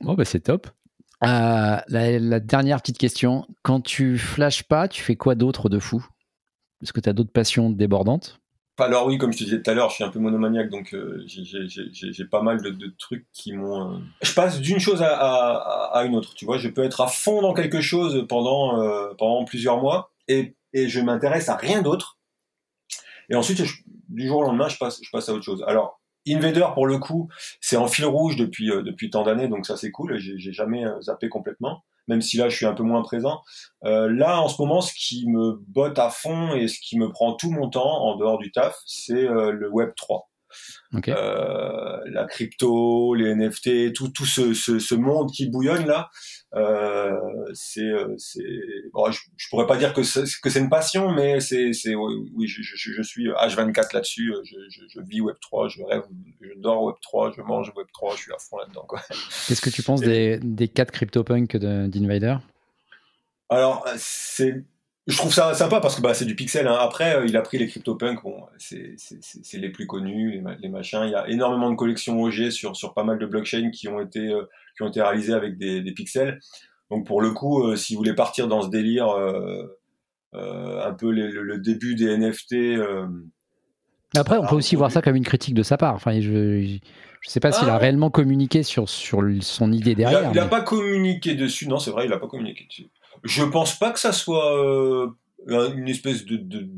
[0.00, 0.68] bon, bah, c'est top.
[1.24, 3.46] Euh, la, dernière petite question.
[3.62, 6.06] Quand tu flashes pas, tu fais quoi d'autre de fou?
[6.82, 8.40] Est-ce que tu as d'autres passions débordantes?
[8.78, 10.94] Alors oui, comme je te disais tout à l'heure, je suis un peu monomaniaque, donc
[10.94, 13.94] euh, j'ai pas mal de, trucs qui m'ont...
[13.94, 16.58] Euh, je passe d'une chose à, une autre, tu vois.
[16.58, 21.00] Je peux être à fond dans quelque chose pendant, pendant plusieurs mois, et, et je
[21.00, 22.18] m'intéresse à rien d'autre.
[23.30, 23.62] Et ensuite,
[24.08, 25.64] du jour au lendemain, je passe, à autre chose.
[25.66, 27.28] Alors, Invader, pour le coup,
[27.60, 30.18] c'est en fil rouge depuis, euh, depuis tant d'années, donc ça c'est cool.
[30.18, 33.40] J'ai jamais euh, zappé complètement, même si là je suis un peu moins présent.
[33.84, 37.08] Euh, là, en ce moment, ce qui me botte à fond et ce qui me
[37.10, 40.28] prend tout mon temps en dehors du taf, c'est le Web 3.
[40.94, 46.10] Euh, la crypto, les NFT, tout, tout ce, ce, ce monde qui bouillonne là,
[46.54, 47.14] euh,
[47.52, 48.42] c'est, euh, c'est,
[48.94, 51.94] bon, je, je, pourrais pas dire que c'est, que c'est une passion, mais c'est, c'est,
[51.94, 54.32] oui, je, je, je suis H24 là-dessus.
[54.44, 56.04] Je, vis Web 3, je rêve,
[56.40, 58.86] je dors Web 3, je mange Web 3, je suis à fond là-dedans.
[59.46, 62.36] Qu'est-ce que tu penses des, des 4 CryptoPunks d'Invader?
[63.50, 64.64] Alors, c'est
[65.08, 66.68] je trouve ça sympa parce que bah, c'est du pixel.
[66.68, 66.76] Hein.
[66.78, 68.94] Après, euh, il a pris les CryptoPunk, bon, c'est
[69.54, 71.00] les plus connus, les, machins.
[71.04, 74.00] Il y a énormément de collections OG sur, sur pas mal de blockchains qui ont
[74.00, 74.42] été, euh,
[74.76, 76.38] qui ont été réalisées avec des, des pixels.
[76.90, 79.08] Donc pour le coup, euh, si vous voulez partir dans ce délire,
[80.34, 82.78] un peu le, début des NFT.
[84.14, 85.94] Après, on peut aussi voir ça comme une critique de sa part.
[85.94, 86.78] Enfin, je ne
[87.22, 87.78] sais pas s'il a ah.
[87.78, 90.30] réellement communiqué sur, sur son idée derrière.
[90.32, 91.66] Il n'a pas communiqué dessus.
[91.66, 92.88] Non, c'est vrai, il n'a pas communiqué dessus.
[93.24, 95.08] Je pense pas que ça soit euh,
[95.46, 96.36] une espèce de,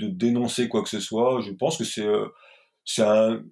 [0.08, 1.40] dénoncer quoi que ce soit.
[1.40, 2.26] Je pense que c'est euh,
[2.84, 3.42] c'est un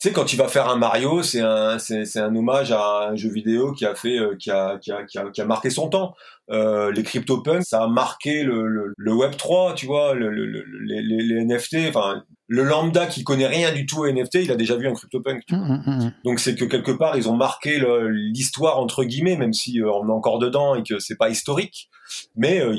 [0.00, 3.72] tu sais, quand il va faire un Mario, c'est un, hommage à un jeu vidéo
[3.72, 6.14] qui a fait, euh, qui, a, qui, a, marqué son temps.
[6.48, 11.88] Les CryptoPunks, ça a marqué le Web 3, tu vois, le, les, les, NFT.
[11.88, 14.94] Enfin, le lambda qui connaît rien du tout à NFT, il a déjà vu un
[14.94, 15.44] CryptoPunk.
[15.46, 15.66] Tu vois.
[15.66, 16.12] Mmh, mmh, mmh.
[16.24, 17.78] Donc c'est que quelque part, ils ont marqué
[18.08, 21.90] l'histoire entre guillemets, même si euh, on est encore dedans et que c'est pas historique.
[22.36, 22.74] Mais euh,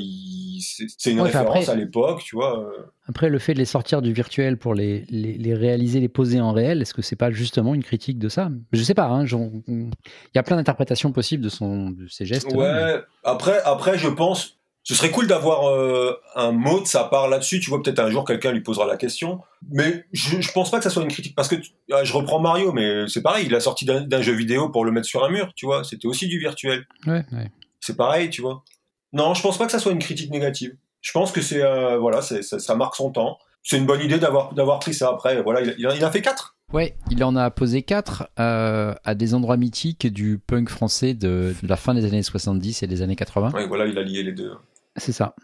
[0.98, 2.68] c'est une référence à l'époque, tu vois.
[3.06, 6.52] Après, le fait de les sortir du virtuel pour les, les, réaliser, les poser en
[6.52, 8.50] réel, est-ce que c'est pas justement une critique de ça?
[8.72, 9.06] Je sais pas.
[9.06, 9.90] Hein, il
[10.34, 12.52] y a plein d'interprétations possibles de, son, de ces gestes.
[12.52, 13.00] Ouais.
[13.22, 14.59] Après, après, je pense.
[14.82, 17.60] Ce serait cool d'avoir euh, un mot de sa part là-dessus.
[17.60, 19.40] Tu vois, peut-être un jour quelqu'un lui posera la question.
[19.70, 21.56] Mais je, je pense pas que ça soit une critique parce que
[21.92, 23.46] ah, je reprends Mario, mais c'est pareil.
[23.46, 25.52] Il a sorti d'un jeu vidéo pour le mettre sur un mur.
[25.54, 26.86] Tu vois, c'était aussi du virtuel.
[27.06, 27.50] Ouais, ouais.
[27.80, 28.64] C'est pareil, tu vois.
[29.12, 30.74] Non, je pense pas que ça soit une critique négative.
[31.00, 33.38] Je pense que c'est euh, voilà, ça, ça marque son temps.
[33.62, 35.42] C'est une bonne idée d'avoir d'avoir pris ça après.
[35.42, 36.56] Voilà, il, il, a fait quatre.
[36.72, 41.54] Ouais, il en a posé quatre euh, à des endroits mythiques du punk français de,
[41.62, 43.50] de, la fin des années 70 et des années 80.
[43.52, 44.52] Ouais, voilà, il a lié les deux.
[44.96, 45.34] C'est ça.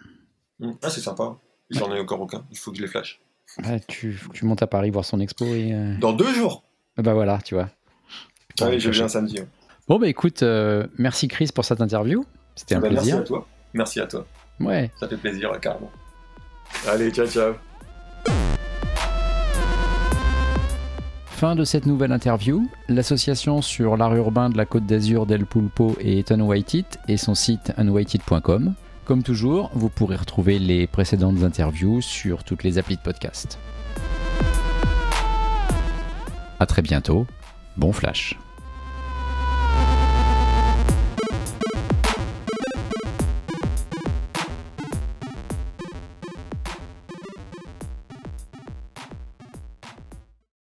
[0.82, 1.36] Ah, c'est sympa.
[1.70, 2.44] J'en ai encore aucun.
[2.52, 3.20] Il faut que je les flash.
[3.88, 5.72] Tu, tu, montes à Paris voir son expo et.
[5.72, 5.96] Euh...
[5.98, 6.64] Dans deux jours.
[6.96, 7.70] Bah voilà, tu vois.
[8.60, 9.40] Ah oui, je viens samedi.
[9.40, 9.48] Ouais.
[9.88, 12.24] Bon bah écoute, euh, merci Chris pour cette interview.
[12.54, 13.16] C'était un bah, plaisir.
[13.16, 13.48] Merci à toi.
[13.74, 14.26] Merci à toi.
[14.60, 14.90] Ouais.
[14.98, 15.90] Ça fait plaisir, carrément.
[16.86, 17.54] Allez, ciao, ciao.
[21.36, 22.66] Fin de cette nouvelle interview.
[22.88, 27.74] L'association sur l'art urbain de la Côte d'Azur d'El Pulpo est Unwaited et son site
[27.76, 28.72] unwaited.com.
[29.04, 33.58] Comme toujours, vous pourrez retrouver les précédentes interviews sur toutes les applis de podcast.
[36.58, 37.26] A très bientôt.
[37.76, 38.38] Bon flash.